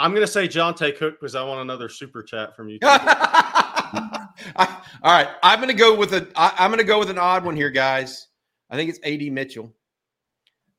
[0.00, 2.80] I'm going to say Johntay Cook because I want another super chat from you.
[2.82, 6.26] I, all right, I'm going to go with a.
[6.34, 8.26] I, I'm going to go with an odd one here, guys.
[8.68, 9.72] I think it's AD Mitchell.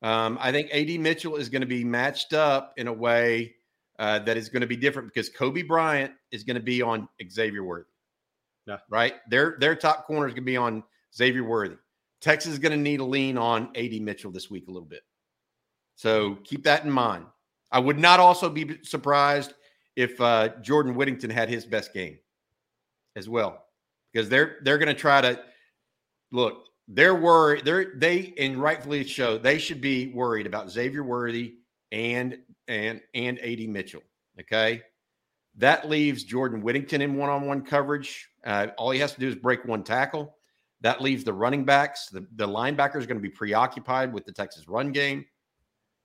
[0.06, 3.56] Um, I think AD Mitchell is going to be matched up in a way
[3.98, 7.08] uh, that is going to be different because Cobee Bryant is going to be on
[7.28, 7.88] Xavier Worthy.
[8.68, 8.76] Yeah.
[8.88, 9.14] Right.
[9.30, 11.74] Their their top corner is going to be on Xavier Worthy.
[12.20, 15.02] Texas is going to need a lean on AD Mitchell this week a little bit.
[15.96, 17.26] So keep that in mind.
[17.72, 19.54] I would not also be surprised
[19.96, 22.18] if uh, Jordan Whittington had his best game
[23.16, 23.64] as well,
[24.12, 25.40] because they're they're going to try to
[26.30, 26.62] look.
[26.88, 27.64] They're worried.
[27.64, 29.38] They're they and rightfully so.
[29.38, 31.56] They should be worried about Xavier Worthy
[31.90, 34.02] and and and AD Mitchell.
[34.40, 34.82] Okay,
[35.56, 38.28] that leaves Jordan Whittington in one-on-one coverage.
[38.44, 40.36] Uh, all he has to do is break one tackle.
[40.82, 42.08] That leaves the running backs.
[42.08, 45.24] The, the linebacker is going to be preoccupied with the Texas run game.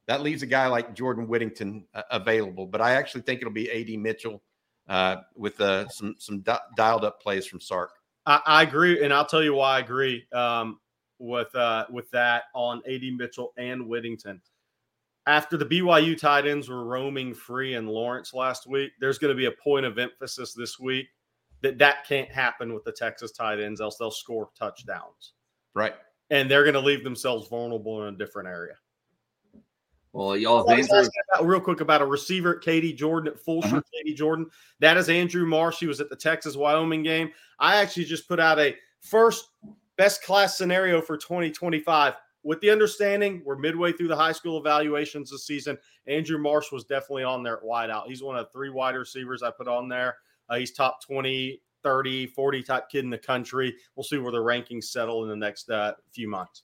[0.08, 2.66] That leaves a guy like Jordan Whittington uh, available.
[2.66, 4.42] But I actually think it'll be AD Mitchell
[4.88, 7.92] uh, with uh, some some di- dialed up plays from Sark.
[8.26, 10.80] I, I, agree, and I'll tell you why I agree um,
[11.20, 14.42] with uh, with that on AD Mitchell and Whittington
[15.28, 19.38] after the BYU tight ends were roaming free in Lawrence last week, there's going to
[19.38, 21.08] be a point of emphasis this week
[21.62, 25.34] that that can't happen with the Texas tight ends, else they'll score touchdowns.
[25.76, 25.94] Right.
[26.32, 28.74] And they're going to leave themselves vulnerable in a different area.
[30.14, 33.82] Well, y'all think about, real quick about a receiver at Katy Jordan at full uh-huh.
[33.94, 34.48] Katy Jordan.
[34.80, 35.80] That is Andrew Marsh.
[35.80, 37.32] He was at the Texas Wyoming game.
[37.60, 39.50] I actually just put out a first
[39.98, 45.32] best class scenario for 2025 with the understanding we're midway through the high school evaluations
[45.32, 45.78] this season.
[46.08, 48.08] Andrew Marsh was definitely on there at wideout.
[48.08, 50.18] He's one of three wide receivers I put on there.
[50.50, 53.76] Uh, he's top 20, 30, 40 type kid in the country.
[53.96, 56.64] We'll see where the rankings settle in the next uh, few months.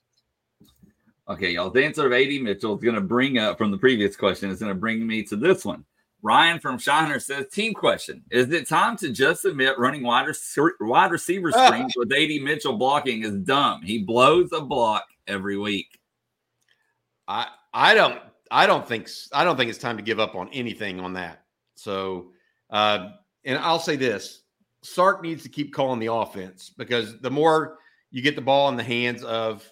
[1.30, 1.70] Okay, y'all.
[1.70, 4.60] The answer of AD Mitchell is going to bring up from the previous question is
[4.60, 5.84] going to bring me to this one.
[6.22, 8.24] Ryan from Shiner says, team question.
[8.32, 10.28] Is it time to just admit running wide,
[10.80, 13.82] wide receiver screens with AD Mitchell blocking is dumb?
[13.82, 16.00] He blows a block every week.
[17.28, 18.20] I I don't
[18.50, 21.44] I don't think I don't think it's time to give up on anything on that.
[21.76, 22.32] So
[22.70, 23.10] uh,
[23.44, 24.44] and I'll say this:
[24.82, 27.80] Sark needs to keep calling the offense because the more
[28.12, 29.70] you get the ball in the hands of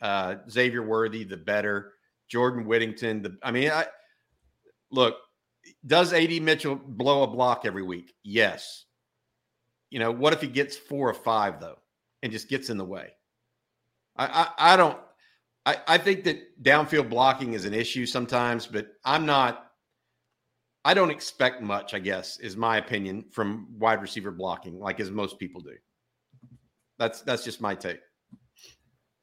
[0.00, 1.92] uh, Xavier Worthy, the better.
[2.30, 3.86] Jordan Whittington, the I mean, I
[4.90, 5.16] look.
[5.86, 8.14] Does AD Mitchell blow a block every week?
[8.22, 8.86] Yes.
[9.90, 11.78] You know, what if he gets four or five though,
[12.22, 13.08] and just gets in the way?
[14.16, 14.98] I, I, I don't.
[15.66, 19.66] I, I think that downfield blocking is an issue sometimes, but I'm not.
[20.84, 21.92] I don't expect much.
[21.92, 25.74] I guess is my opinion from wide receiver blocking, like as most people do.
[26.98, 28.00] That's that's just my take.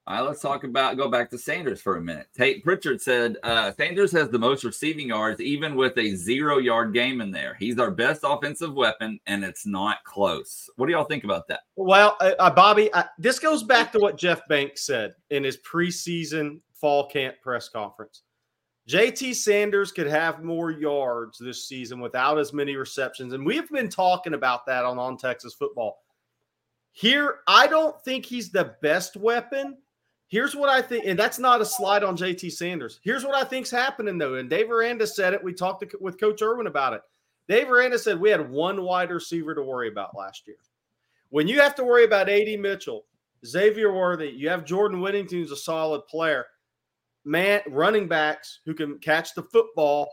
[0.07, 2.27] All right, let's talk about go back to Sanders for a minute.
[2.33, 6.93] Tate Pritchard said uh, Sanders has the most receiving yards, even with a zero yard
[6.93, 7.55] game in there.
[7.55, 10.69] He's our best offensive weapon, and it's not close.
[10.77, 11.63] What do y'all think about that?
[11.75, 15.57] Well, uh, uh, Bobby, uh, this goes back to what Jeff Banks said in his
[15.57, 18.21] preseason fall camp press conference.
[18.87, 23.89] JT Sanders could have more yards this season without as many receptions, and we've been
[23.89, 25.97] talking about that on on Texas football.
[26.93, 29.75] Here, I don't think he's the best weapon
[30.29, 32.99] Here's what I think, and that's not a slide on JT Sanders.
[33.01, 35.43] Here's what I think's happening though, and Dave Aranda said it.
[35.43, 37.01] We talked to, with Coach Irwin about it.
[37.47, 40.57] Dave Aranda said we had one wide receiver to worry about last year.
[41.29, 43.05] When you have to worry about AD Mitchell,
[43.45, 46.45] Xavier Worthy, you have Jordan Whittington, who's a solid player,
[47.23, 50.09] man, running backs who can catch the football.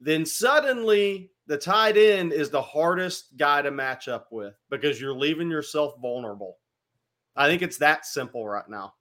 [0.00, 5.14] Then suddenly the tight end is the hardest guy to match up with because you're
[5.14, 6.58] leaving yourself vulnerable.
[7.34, 8.94] I think it's that simple right now.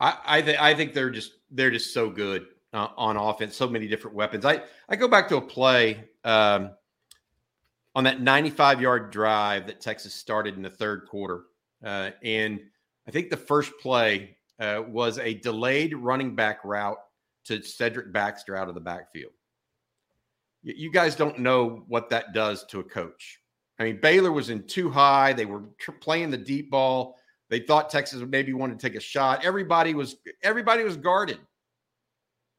[0.00, 3.56] I I, th- I think they're just they're just so good uh, on offense.
[3.56, 4.44] So many different weapons.
[4.44, 6.70] I I go back to a play um,
[7.94, 11.44] on that 95 yard drive that Texas started in the third quarter,
[11.84, 12.60] uh, and
[13.06, 16.98] I think the first play uh, was a delayed running back route
[17.44, 19.32] to Cedric Baxter out of the backfield.
[20.62, 23.40] You guys don't know what that does to a coach.
[23.78, 25.32] I mean, Baylor was in too high.
[25.32, 27.16] They were tr- playing the deep ball.
[27.48, 29.44] They thought Texas would maybe want to take a shot.
[29.44, 31.38] Everybody was everybody was guarded.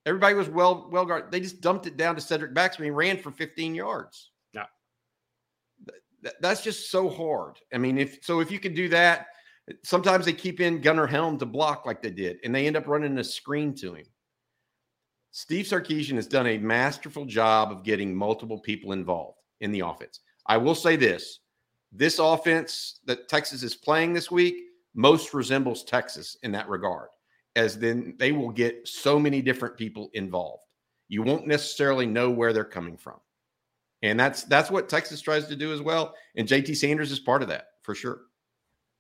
[0.06, 1.32] Everybody was well well guarded.
[1.32, 2.84] They just dumped it down to Cedric Baxter.
[2.84, 4.32] and He ran for 15 yards.
[4.54, 4.66] Yeah.
[6.24, 7.58] Th- that's just so hard.
[7.74, 9.28] I mean, if so, if you can do that,
[9.84, 12.88] sometimes they keep in Gunnar Helm to block like they did, and they end up
[12.88, 14.06] running a screen to him.
[15.32, 20.22] Steve Sarkisian has done a masterful job of getting multiple people involved in the offense.
[20.46, 21.40] I will say this
[21.92, 24.56] this offense that Texas is playing this week
[24.98, 27.10] most resembles Texas in that regard,
[27.56, 30.64] as then they will get so many different people involved.
[31.08, 33.20] You won't necessarily know where they're coming from.
[34.02, 36.14] And that's that's what Texas tries to do as well.
[36.36, 38.22] And JT Sanders is part of that for sure.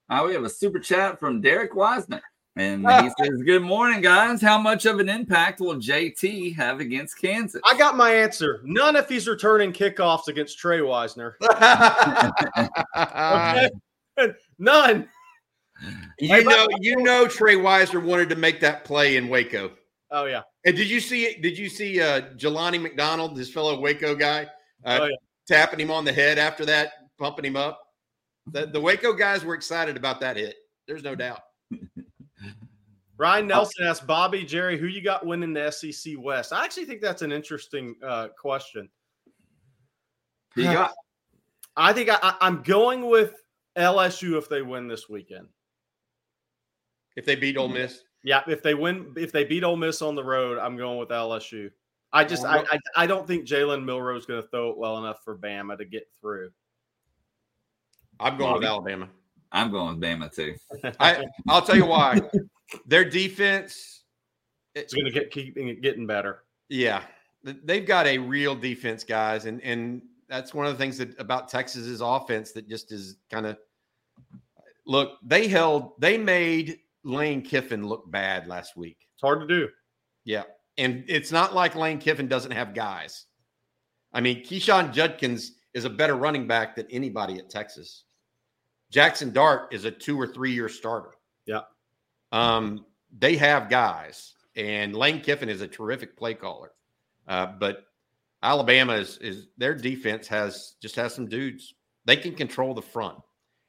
[0.10, 2.22] Uh, we have a super chat from Derek Wisner.
[2.56, 4.42] And he says, Good morning, guys.
[4.42, 7.62] How much of an impact will JT have against Kansas?
[7.66, 8.62] I got my answer.
[8.64, 11.38] None if he's returning kickoffs against Trey Wisner.
[14.20, 14.34] Okay?
[14.58, 15.08] None.
[16.20, 19.72] You know, you know Trey Wisner wanted to make that play in Waco.
[20.12, 20.42] Oh yeah.
[20.66, 24.48] And did you see did you see uh Jelani McDonald, this fellow Waco guy,
[24.86, 25.16] uh, Oh, yeah.
[25.48, 27.82] tapping him on the head after that, pumping him up?
[28.48, 30.56] The, the Waco guys were excited about that hit.
[30.88, 31.42] There's no doubt.
[33.18, 36.54] Ryan Nelson asked Bobby Jerry, who you got winning the SEC West?
[36.54, 38.90] I actually think that's an interesting uh, question.
[40.56, 40.94] He got
[41.78, 43.36] I think I, I, I'm going with
[43.78, 45.48] LSU if they win this weekend.
[47.18, 50.16] If they beat Ole Miss, Yeah, if they win, if they beat Ole Miss on
[50.16, 51.70] the road, I'm going with LSU.
[52.14, 54.98] I just, I, I, I don't think Jalen Milrow is going to throw it well
[55.00, 56.52] enough for Bama to get through.
[58.20, 59.10] I'm going with Alabama.
[59.52, 60.56] I'm going with Bama too.
[61.00, 62.22] I I'll tell you why.
[62.86, 64.04] Their defense,
[64.76, 66.44] It's going to get keeping it getting better.
[66.70, 67.02] yeah,
[67.44, 71.50] they've got a real defense, guys, and and that's one of the things that about
[71.50, 73.58] Texas's offense that just is kind of
[74.86, 75.18] look.
[75.24, 78.98] They held, they made Lane Kiffin look bad last week.
[79.14, 79.70] It's hard to do.
[80.26, 80.44] Yeah.
[80.78, 83.26] And it's not like Lane Kiffin doesn't have guys.
[84.14, 88.04] I mean, Quinshon Judkins is a better running back than anybody at Texas.
[88.92, 91.12] Jackson Dart is a two or three year starter.
[91.46, 91.62] Yeah.
[92.32, 92.86] Um,
[93.18, 96.72] they have guys, and Lane Kiffin is a terrific play caller.
[97.28, 97.86] Uh, but
[98.44, 101.74] Alabama is is their defense has just has some dudes.
[102.06, 103.20] They can control the front,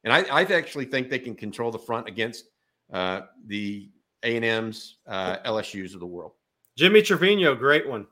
[0.05, 2.45] and I, I actually think they can control the front against
[2.93, 3.91] uh, the
[4.22, 6.32] A and M's, uh, LSU's of the world.
[6.76, 8.07] Jimmy Trevino, great one.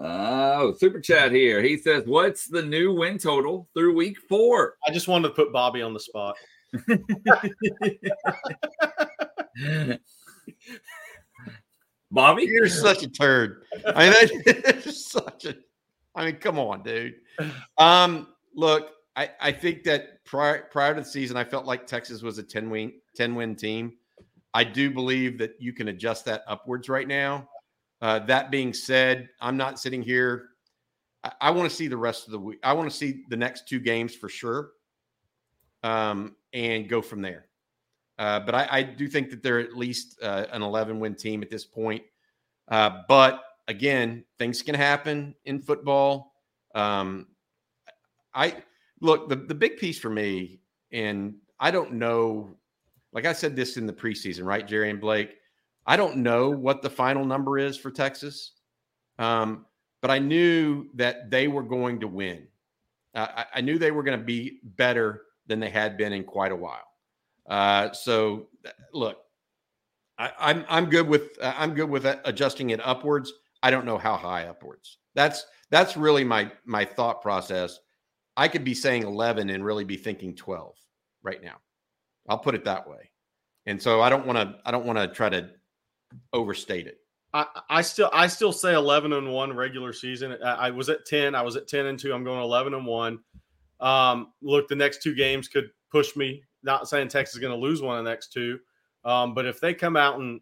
[0.00, 1.62] Oh, super chat here.
[1.62, 4.74] He says, What's the new win total through week four?
[4.86, 6.36] I just wanted to put Bobby on the spot.
[12.10, 12.44] Bobby?
[12.44, 13.62] You're such a turd.
[13.86, 15.56] I mean, that's such a.
[16.14, 17.14] I mean, come on, dude.
[17.78, 22.22] Um, look, I, I think that prior prior to the season, I felt like Texas
[22.22, 23.94] was a 10 win 10 win team.
[24.52, 27.48] I do believe that you can adjust that upwards right now.
[28.00, 30.48] Uh, that being said, I'm not sitting here.
[31.24, 32.58] I, I want to see the rest of the week.
[32.62, 34.70] I want to see the next two games for sure,
[35.82, 37.46] um, and go from there.
[38.18, 41.42] Uh, but I, I do think that they're at least uh, an 11 win team
[41.42, 42.02] at this point.
[42.68, 46.32] Uh, but again, things can happen in football.
[46.74, 47.26] Um,
[48.34, 48.54] I
[49.00, 50.60] look the the big piece for me,
[50.92, 52.50] and I don't know.
[53.12, 55.36] Like I said this in the preseason, right, Jerry and Blake.
[55.86, 58.52] I don't know what the final number is for Texas,
[59.18, 59.64] um,
[60.02, 62.46] but I knew that they were going to win.
[63.14, 66.24] Uh, I, I knew they were going to be better than they had been in
[66.24, 66.86] quite a while.
[67.48, 68.48] Uh, so
[68.92, 69.18] look,
[70.18, 73.32] I, I'm I'm good with uh, I'm good with uh, adjusting it upwards.
[73.62, 74.98] I don't know how high upwards.
[75.14, 77.78] That's that's really my my thought process.
[78.36, 80.76] I could be saying 11 and really be thinking 12
[81.22, 81.56] right now.
[82.28, 83.10] I'll put it that way.
[83.66, 85.50] And so I don't want to I don't want to try to
[86.32, 86.98] overstate it.
[87.34, 90.36] I, I still I still say 11 and 1 regular season.
[90.44, 91.34] I, I was at 10.
[91.34, 92.12] I was at 10 and 2.
[92.12, 93.18] I'm going 11 and 1.
[93.80, 96.42] Um, look, the next two games could push me.
[96.62, 98.58] Not saying Texas is going to lose one of the next two.
[99.04, 100.40] Um, but if they come out and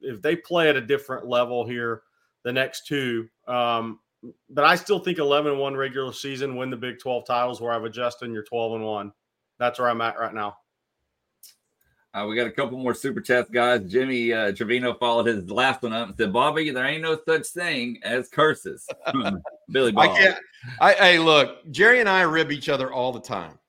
[0.00, 2.02] if they play at a different level here,
[2.44, 3.28] the next two.
[3.46, 4.00] Um,
[4.48, 7.84] but I still think 11 1 regular season, win the Big 12 titles where I've
[7.84, 9.12] adjusted and you're 12 and 1.
[9.58, 10.56] That's where I'm at right now.
[12.12, 13.82] Uh, we got a couple more super chats, guys.
[13.86, 17.46] Jimmy uh, Trevino followed his last one up and said, "Bobby, there ain't no such
[17.46, 18.84] thing as curses."
[19.70, 20.10] Billy Bob.
[20.10, 20.38] I can't.
[20.80, 23.60] I hey, look, Jerry and I rib each other all the time.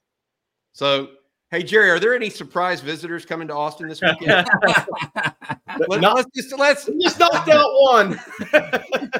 [0.74, 1.10] So,
[1.52, 4.47] hey, Jerry, are there any surprise visitors coming to Austin this weekend?
[5.88, 8.20] Let, us just let's just knocked out one.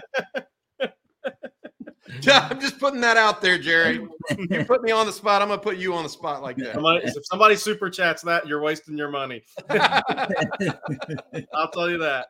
[2.28, 4.08] I'm just putting that out there, Jerry.
[4.38, 5.42] You put me on the spot.
[5.42, 6.74] I'm gonna put you on the spot like that.
[6.74, 9.44] Somebody, if somebody super chats that, you're wasting your money.
[9.70, 12.28] I'll tell you that.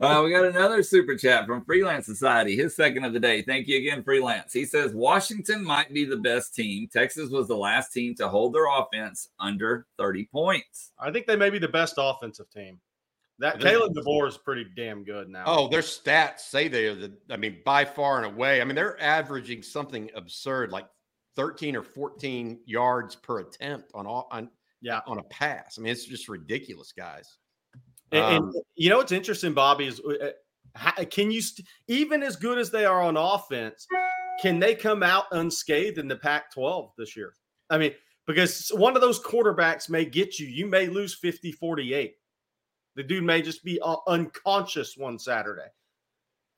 [0.00, 3.42] Uh, we got another super chat from Freelance Society, his second of the day.
[3.42, 4.52] Thank you again, Freelance.
[4.52, 6.88] He says Washington might be the best team.
[6.92, 10.92] Texas was the last team to hold their offense under 30 points.
[11.00, 12.78] I think they may be the best offensive team.
[13.40, 15.44] That Kalen DeBoer is pretty damn good now.
[15.46, 17.12] Oh, their stats say they are the.
[17.30, 18.60] I mean, by far and away.
[18.60, 20.86] I mean, they're averaging something absurd, like
[21.36, 25.76] 13 or 14 yards per attempt on all on yeah on a pass.
[25.78, 27.38] I mean, it's just ridiculous, guys.
[28.10, 30.30] And, um, and you know what's interesting, Bobby, is uh,
[30.74, 33.86] how, can you st- even as good as they are on offense,
[34.40, 37.34] can they come out unscathed in the Pac-12 this year?
[37.70, 37.92] I mean,
[38.26, 40.46] because one of those quarterbacks may get you.
[40.46, 42.14] You may lose 50 48
[42.98, 45.68] the dude may just be uh, unconscious one Saturday.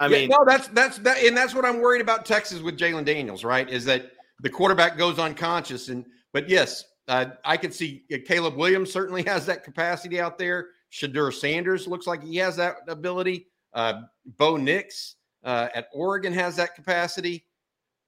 [0.00, 2.78] I yeah, mean, no, that's that's that, and that's what I'm worried about Texas with
[2.78, 3.68] Jalon Daniels, right?
[3.68, 8.90] Is that the quarterback goes unconscious, and but yes, uh, I can see Caleb Williams
[8.90, 10.68] certainly has that capacity out there.
[10.90, 13.46] Shedeur Sanders looks like he has that ability.
[13.74, 14.04] Uh,
[14.38, 17.44] Bo Nix uh, at Oregon has that capacity.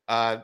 [0.09, 0.39] Uh,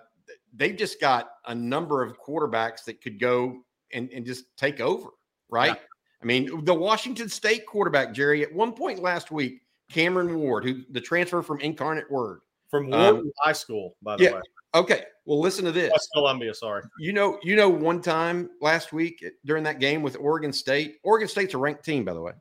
[0.54, 3.62] they've just got a number of quarterbacks that could go
[3.94, 5.08] and, and just take over,
[5.48, 5.68] right?
[5.74, 5.87] Yeah.
[6.22, 10.82] I mean, the Washington State quarterback, Gerry, at one point last week, Cameron Ward, who
[10.90, 12.40] the transfer from Incarnate Word.
[12.70, 14.40] From Ward um, High School, by the yeah, way.
[14.74, 15.04] Okay.
[15.24, 15.90] Well, listen to this.
[15.90, 16.82] West Columbia, sorry.
[16.98, 21.28] You know, you know, one time last week during that game with Oregon State, Oregon
[21.28, 22.32] State's a ranked team, by the way.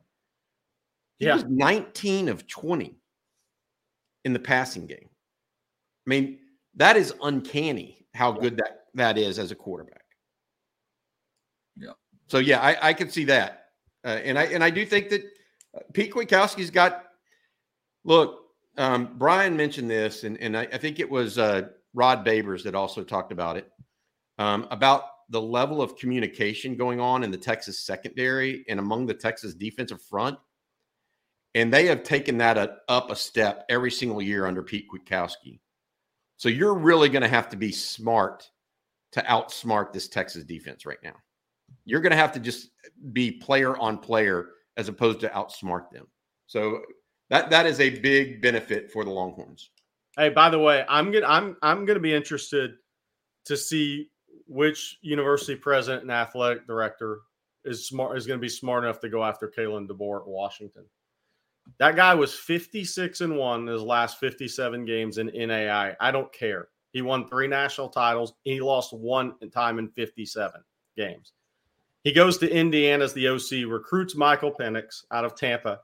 [1.18, 1.34] He yeah.
[1.34, 2.94] was 19 of 20
[4.24, 5.08] in the passing game.
[6.06, 6.38] I mean,
[6.76, 10.04] that is uncanny how good that that is as a quarterback.
[11.76, 11.92] Yeah.
[12.26, 13.67] So yeah, I, I could see that.
[14.04, 15.22] Uh, and I and I do think that
[15.74, 17.04] uh, Pete Kwiatkowski's got.
[18.04, 18.40] Look,
[18.76, 22.74] um, Brian mentioned this, and and I, I think it was uh, Rod Babers that
[22.74, 23.70] also talked about it
[24.38, 29.14] um, about the level of communication going on in the Texas secondary and among the
[29.14, 30.38] Texas defensive front.
[31.54, 35.60] And they have taken that a, up a step every single year under Pete Kwiatkowski.
[36.36, 38.48] So you're really going to have to be smart
[39.12, 41.16] to outsmart this Texas defense right now.
[41.84, 42.70] You're going to have to just
[43.12, 46.06] be player on player as opposed to outsmart them.
[46.46, 46.82] So
[47.30, 49.70] that that is a big benefit for the Longhorns.
[50.16, 52.72] Hey, by the way, I'm gonna I'm I'm gonna be interested
[53.44, 54.10] to see
[54.46, 57.20] which university president and athletic director
[57.64, 60.84] is smart is going to be smart enough to go after Kalen DeBoer at Washington.
[61.78, 65.94] That guy was 56 and one in his last 57 games in NAI.
[66.00, 66.68] I don't care.
[66.92, 68.32] He won three national titles.
[68.44, 70.62] He lost one time in 57
[70.96, 71.32] games.
[72.08, 75.80] He goes to Indiana as the OC, recruits Michael Penix out of Tampa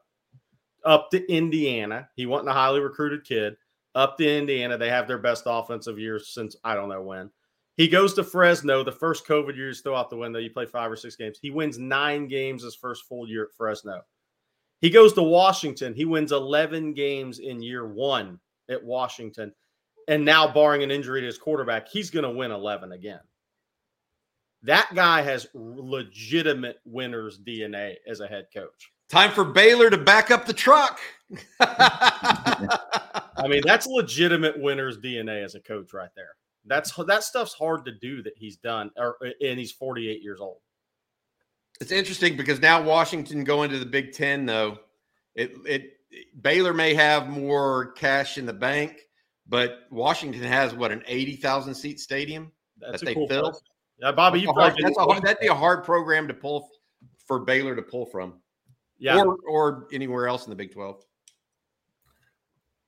[0.83, 2.09] up to Indiana.
[2.17, 3.57] He wasn't a highly recruited kid.
[3.95, 4.79] Up to Indiana.
[4.79, 7.29] They have their best offensive years since I don't know when.
[7.77, 8.83] He goes to Fresno.
[8.83, 10.39] The first COVID year still out the window.
[10.39, 11.39] You play five or six games.
[11.43, 14.01] He wins nine games his first full year at Fresno.
[14.81, 15.93] He goes to Washington.
[15.93, 19.53] He wins 11 games in year one at Washington.
[20.09, 23.21] And now, barring an injury to his quarterback, he's going to win 11 again.
[24.65, 28.91] That guy has legitimate winner's DNA as a head coach.
[29.11, 30.99] Time for Baylor to back up the truck.
[31.61, 36.31] I mean, that's legitimate winner's DNA as a coach right there.
[36.65, 40.59] That's that stuff's hard to do that he's done, or and he's 48 years old.
[41.81, 44.79] It's interesting because now Washington going to the Big Ten, though,
[45.35, 45.91] it it
[46.41, 49.03] Baylor may have more cash in the bank,
[49.47, 53.51] but Washington has what an 80,000 seat stadium that's that they cool fill.
[53.51, 53.61] Place.
[53.99, 56.69] Yeah, Bobby, you probably that's a, that'd be a hard program to pull
[57.27, 58.35] for Baylor to pull from.
[58.99, 61.05] Yeah, or, or anywhere else in the Big Twelve.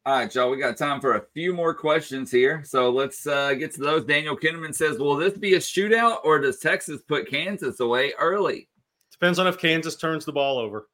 [0.05, 0.51] All right, y'all.
[0.51, 4.05] We got time for a few more questions here, so let's uh, get to those.
[4.05, 8.69] Daniel Kinneman says, "Will this be a shootout, or does Texas put Kansas away early?"
[9.11, 10.89] Depends on if Kansas turns the ball over.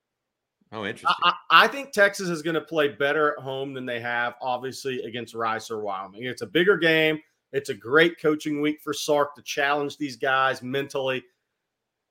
[0.72, 1.10] Oh, interesting.
[1.22, 5.02] I, I, think Texas is going to play better at home than they have, obviously,
[5.02, 6.24] against Rice or Wyoming.
[6.24, 7.20] It's a bigger game.
[7.53, 11.22] It's a great coaching week for Sark to challenge these guys mentally.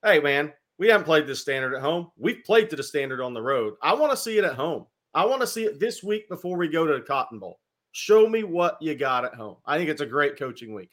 [0.03, 2.11] Hey, man, we haven't played this standard at home.
[2.17, 3.73] We've played to the standard on the road.
[3.81, 4.85] I want to see it at home.
[5.13, 7.59] I want to see it this week before we go to the Cotton Bowl.
[7.91, 9.57] Show me what you got at home.
[9.65, 10.91] I think it's a great coaching week.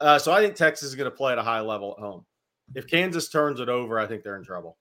[0.00, 2.24] Uh, so I think Texas is going to play at a high level at home.
[2.74, 4.76] If Kansas turns it over, I think they're in trouble.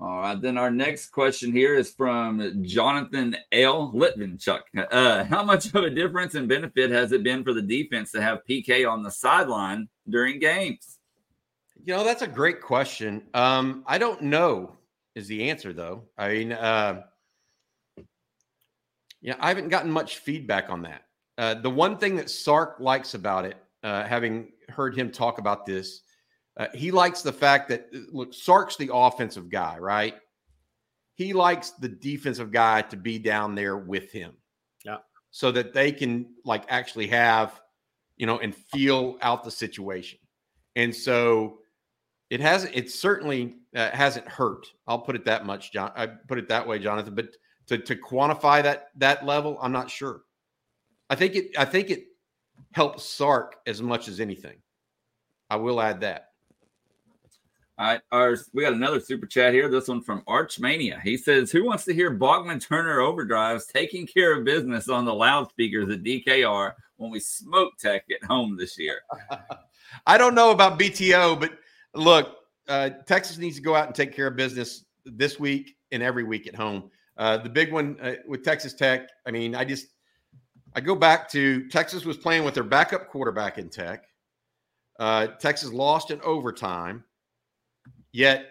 [0.00, 0.40] All right.
[0.40, 3.92] Then our next question here is from Jonathan L.
[3.94, 4.62] Litvinchuk.
[4.90, 8.22] Uh, how much of a difference and benefit has it been for the defense to
[8.22, 10.98] have PK on the sideline during games?
[11.84, 13.22] You know, that's a great question.
[13.34, 14.78] Um, I don't know
[15.14, 16.04] is the answer though.
[16.16, 17.02] I mean, uh,
[19.20, 21.02] yeah, I haven't gotten much feedback on that.
[21.36, 25.66] Uh, the one thing that Sark likes about it, uh, having heard him talk about
[25.66, 26.00] this,
[26.56, 30.14] uh, he likes the fact that uh, look, Sark's the offensive guy, right?
[31.14, 34.32] He likes the defensive guy to be down there with him,
[34.84, 34.98] yeah,
[35.30, 37.60] so that they can like actually have,
[38.16, 40.18] you know, and feel out the situation.
[40.76, 41.58] And so
[42.30, 42.74] it hasn't.
[42.74, 44.66] It certainly uh, hasn't hurt.
[44.86, 45.92] I'll put it that much, John.
[45.94, 47.14] I put it that way, Jonathan.
[47.14, 47.36] But
[47.66, 50.22] to to quantify that that level, I'm not sure.
[51.10, 51.58] I think it.
[51.58, 52.04] I think it
[52.72, 54.58] helps Sark as much as anything.
[55.50, 56.29] I will add that.
[57.80, 59.66] All right, our, we got another super chat here.
[59.66, 61.00] This one from Archmania.
[61.00, 65.88] He says, "Who wants to hear Bachman-Turner Overdrive's taking care of business on the loudspeakers
[65.88, 69.00] at DKR when we smoke Tech at home this year?"
[70.06, 71.52] I don't know about BTO, but
[71.94, 72.36] look,
[72.68, 76.24] uh, Texas needs to go out and take care of business this week and every
[76.24, 76.90] week at home.
[77.16, 79.08] Uh, the big one uh, with Texas Tech.
[79.24, 79.86] I mean, I just
[80.74, 84.04] I go back to Texas was playing with their backup quarterback in Tech.
[84.98, 87.04] Uh, Texas lost in overtime,
[88.12, 88.46] yet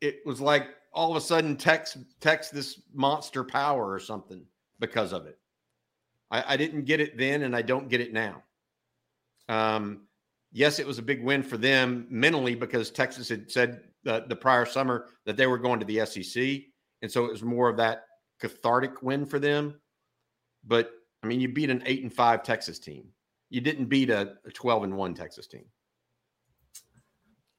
[0.00, 4.44] it was like all of a sudden text text this monster power or something
[4.78, 5.38] because of it.
[6.30, 8.42] I, I didn't get it then, and I don't get it now.
[9.48, 10.02] Um,
[10.52, 14.36] yes, it was a big win for them mentally because Texas had said the, the
[14.36, 16.62] prior summer that they were going to the SEC.
[17.02, 18.04] And so it was more of that
[18.40, 19.80] cathartic win for them.
[20.66, 20.90] But
[21.22, 23.08] I mean, you beat an eight and five Texas team.
[23.48, 25.64] You didn't beat a, a 12 and one Texas team.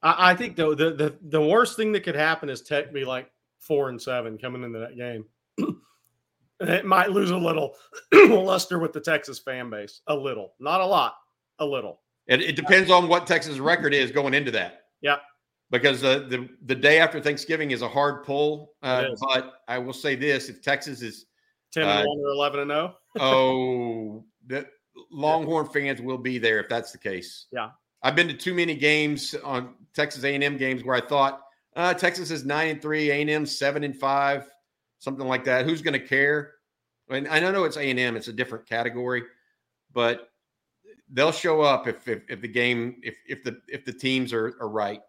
[0.04, 3.06] I, I think though the, the the worst thing that could happen is Tech be
[3.06, 5.26] like four and seven coming into that game.
[6.60, 7.76] it might lose a little
[8.14, 10.02] luster with the Texas fan base.
[10.08, 11.16] A little, not a lot,
[11.60, 12.02] a little.
[12.28, 14.84] It, it depends on what Texas record is going into that.
[15.02, 15.18] Yeah.
[15.70, 18.74] Because the, the, the day after Thanksgiving is a hard pull.
[18.84, 21.26] Uh, but I will say this if Texas is
[21.74, 22.96] 10 and uh, 1 or 11 and 0.
[23.20, 24.68] oh, the
[25.12, 27.48] Longhorn fans will be there if that's the case.
[27.52, 27.70] Yeah.
[28.04, 31.42] I've been to too many games on Texas A&M games where I thought
[31.76, 34.50] uh, Texas is 9 and 3, A&M 7 and 5,
[35.00, 35.66] something like that.
[35.66, 36.54] Who's going to care?
[37.10, 39.24] I mean, I know it's A&M, it's a different category,
[39.94, 40.32] but
[41.12, 44.56] they'll show up if if, if the game if if the if the teams are,
[44.60, 45.02] are right.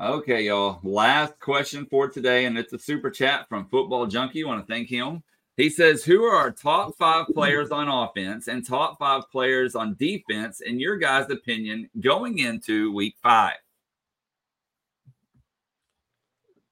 [0.00, 0.78] Okay, y'all.
[0.84, 4.44] Last question for today, and it's a super chat from Football Junkie.
[4.44, 5.24] Want to thank him.
[5.58, 9.94] He says, "Who are our top five players on offense and top five players on
[9.96, 13.56] defense, in your guys' opinion, going into Week Five?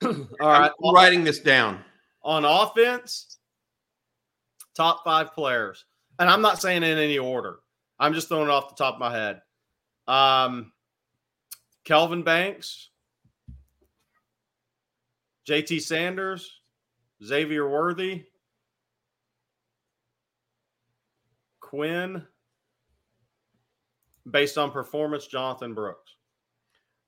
[0.02, 1.84] All right, I'm writing this down.
[2.22, 3.38] On offense,
[4.74, 5.84] top five players
[6.18, 7.58] and I'm not saying in any order.
[7.98, 9.40] I'm just throwing it off the top of my head.
[10.06, 10.72] Um,
[11.84, 12.90] Kelvin Banks,
[15.48, 16.60] JT Sanders,
[17.24, 18.24] Xavier Worthy,
[21.68, 22.24] Quinn,
[24.30, 26.12] based on performance, Jonathan Brooks.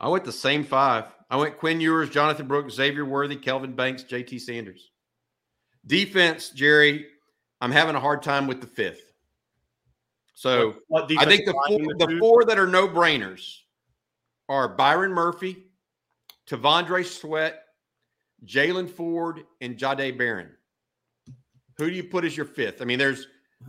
[0.00, 1.04] I went the same five.
[1.30, 4.90] I went Quinn Ewers, Jonathan Brooks, Xavier Worthy, Kelvin Banks, JT Sanders.
[5.86, 7.06] Defense, Gerry,
[7.60, 9.02] I'm having a hard time with the fifth.
[10.34, 13.58] So what, what I think the four, the four that are no brainers
[14.48, 15.64] are Byron Murphy,
[16.48, 17.62] T'Vondre Sweat,
[18.44, 20.50] Jaylan Ford, and Jahdae Barron.
[21.76, 22.82] Who do you put as your fifth?
[22.82, 23.26] I mean, there's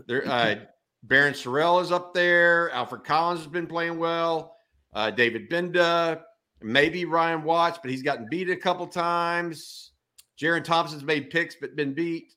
[0.07, 0.55] there uh
[1.07, 2.69] Barryn Sorrell is up there.
[2.71, 4.55] Alfred Collins has been playing well.
[4.93, 6.21] Uh, David Gbenda,
[6.61, 9.91] maybe Ryan Watts, but he's gotten beat a couple times.
[10.39, 12.33] Jerrin Thompson's made picks but been beat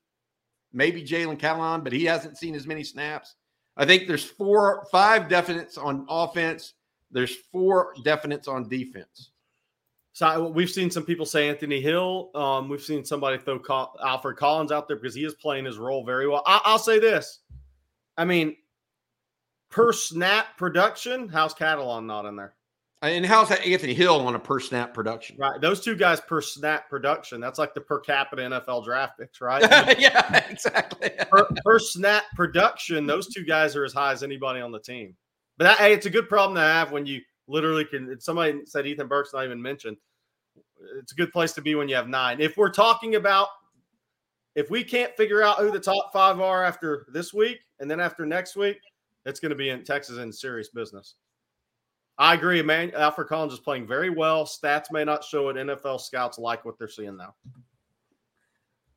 [0.72, 3.36] maybe Jalen Catalon, but he hasn't seen as many snaps.
[3.76, 6.74] I think there's four, five definites on offense.
[7.10, 9.30] There's four definites on defense.
[10.14, 12.30] So we've seen some people say Anthony Hill.
[12.34, 13.60] Um, we've seen somebody throw
[14.04, 16.42] Alfred Collins out there because he is playing his role very well.
[16.46, 17.40] I- I'll say this.
[18.16, 18.56] I mean,
[19.70, 22.54] per snap production, how's Catalon not in there?
[23.02, 25.36] And how's that Anthony Hill on a per snap production?
[25.36, 25.60] Right.
[25.60, 27.40] Those two guys per snap production.
[27.40, 29.60] That's like the per capita NFL draft picks, right?
[29.98, 31.10] yeah, exactly.
[31.28, 35.16] per, per, snap production, those two guys are as high as anybody on the team.
[35.58, 38.20] But that, hey, it's a good problem to have when you literally can.
[38.20, 39.96] Somebody said Ethan Burke's not even mentioned.
[41.00, 42.40] it's a good place to be when you have nine.
[42.40, 43.48] If we're talking about
[44.54, 48.00] if we can't figure out who the top five are after this week and then
[48.00, 48.78] after next week,
[49.26, 51.16] it's going to be in Texas in serious business.
[52.16, 52.92] I agree, man.
[52.94, 54.44] Alfred Collins is playing very well.
[54.44, 55.56] Stats may not show it.
[55.56, 57.34] NFL scouts like what they're seeing now.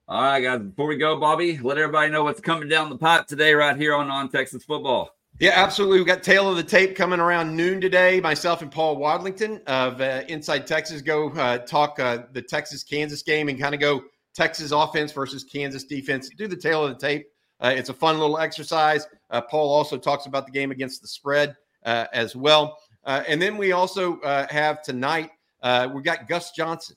[0.07, 0.62] All right, guys.
[0.62, 3.95] Before we go, Bobby, let everybody know what's coming down the pipe today, right here
[3.95, 5.10] on On Texas Football.
[5.40, 5.98] Yeah, absolutely.
[5.98, 8.22] We've got tale of the tape coming around noon today.
[8.22, 13.24] Myself and Paul Wadlington of uh, Inside Texas go uh, talk uh, the Texas Kansas
[13.24, 14.03] game and kind of go
[14.36, 16.30] Texas offense versus Kansas defense.
[16.38, 17.26] Do the tale of the tape.
[17.61, 19.07] Uh, it's a fun little exercise.
[19.30, 21.56] Uh, Paul also talks about the game against the spread
[21.86, 22.77] uh, as well.
[23.06, 24.19] and then we also
[24.49, 25.32] have tonight,
[25.64, 26.95] We've got Gus Johnson,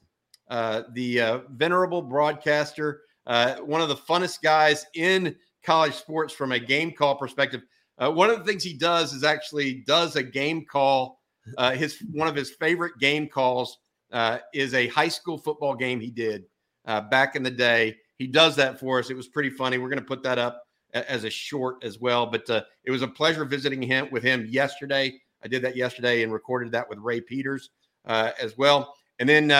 [0.50, 7.14] the venerable broadcaster, one of the funnest guys in college sports from a game call
[7.16, 7.62] perspective.
[7.98, 11.20] Uh, one of the things he does is actually does a game call.
[11.56, 13.78] Uh, his one of his favorite game calls
[14.12, 16.44] uh, is a high school football game he did
[16.86, 17.96] uh, back in the day.
[18.18, 19.10] He does that for us.
[19.10, 19.78] It was pretty funny.
[19.78, 20.62] We're going to put that up
[20.92, 22.26] as a short as well.
[22.26, 25.20] But uh, it was a pleasure visiting him with him yesterday.
[25.42, 27.70] I did that yesterday and recorded that with Ray Peters
[28.06, 28.94] uh, as well.
[29.20, 29.50] And then,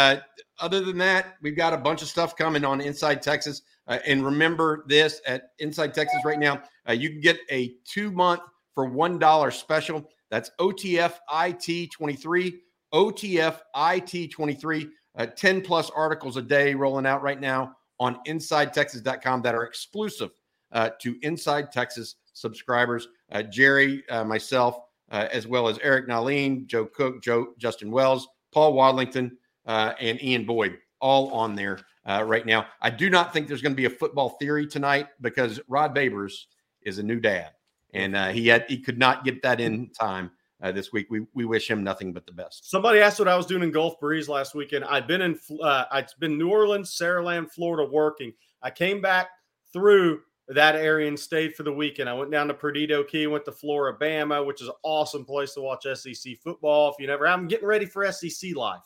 [0.60, 3.62] other than that, we've got a bunch of stuff coming on Inside Texas.
[3.86, 8.10] Uh, and remember this at Inside Texas right now, uh, you can get a two
[8.10, 8.40] month
[8.74, 10.08] for $1 special.
[10.30, 12.60] That's OTF IT 23,
[12.92, 19.42] OTF IT 23, uh, 10 plus articles a day rolling out right now on InsideTexas.com
[19.42, 20.30] that are exclusive
[20.72, 23.08] uh, to Inside Texas subscribers.
[23.32, 24.78] Uh, Gerry, uh, myself,
[25.10, 29.30] as well as Eric Nahlin, Joe Cook, Joe Justin Wells, Paul Wadlington,
[29.66, 32.66] and Ian Boyd, all on there uh, right now.
[32.80, 36.44] I do not think there's going to be a football theory tonight because Rod Babers
[36.82, 37.50] is a new dad,
[37.92, 40.30] and uh, he had he could not get that in time
[40.62, 41.06] uh, this week.
[41.10, 42.70] We we wish him nothing but the best.
[42.70, 44.84] Somebody asked what I was doing in Gulf Breeze last weekend.
[44.84, 48.32] I'd been in uh, I'd been New Orleans, Saraland, Florida, working.
[48.62, 49.28] I came back
[49.72, 52.08] through that area and stayed for the weekend.
[52.08, 55.60] I went down to Perdido Key, went to Flora-Bama, which is an awesome place to
[55.60, 56.90] watch SEC football.
[56.90, 58.80] If you never, I'm getting ready for SEC life.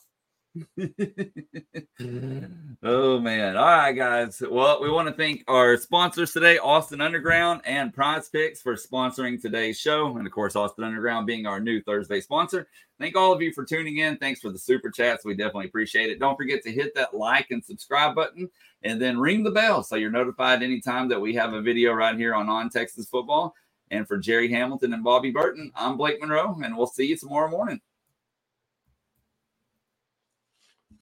[2.82, 3.56] oh man.
[3.56, 4.42] All right, guys.
[4.46, 9.40] Well, we want to thank our sponsors today, Austin Underground and Prize Picks, for sponsoring
[9.40, 10.16] today's show.
[10.16, 12.68] And of course, Austin Underground being our new Thursday sponsor.
[13.00, 14.18] Thank all of you for tuning in.
[14.18, 15.24] Thanks for the super chats.
[15.24, 16.20] We definitely appreciate it.
[16.20, 18.50] Don't forget to hit that like and subscribe button
[18.82, 22.16] and then ring the bell so you're notified anytime that we have a video right
[22.16, 23.54] here on On Texas Football.
[23.90, 27.50] And for Gerry Hamilton and Bobby Burton, I'm Blake Monroe, and we'll see you tomorrow
[27.50, 27.80] morning.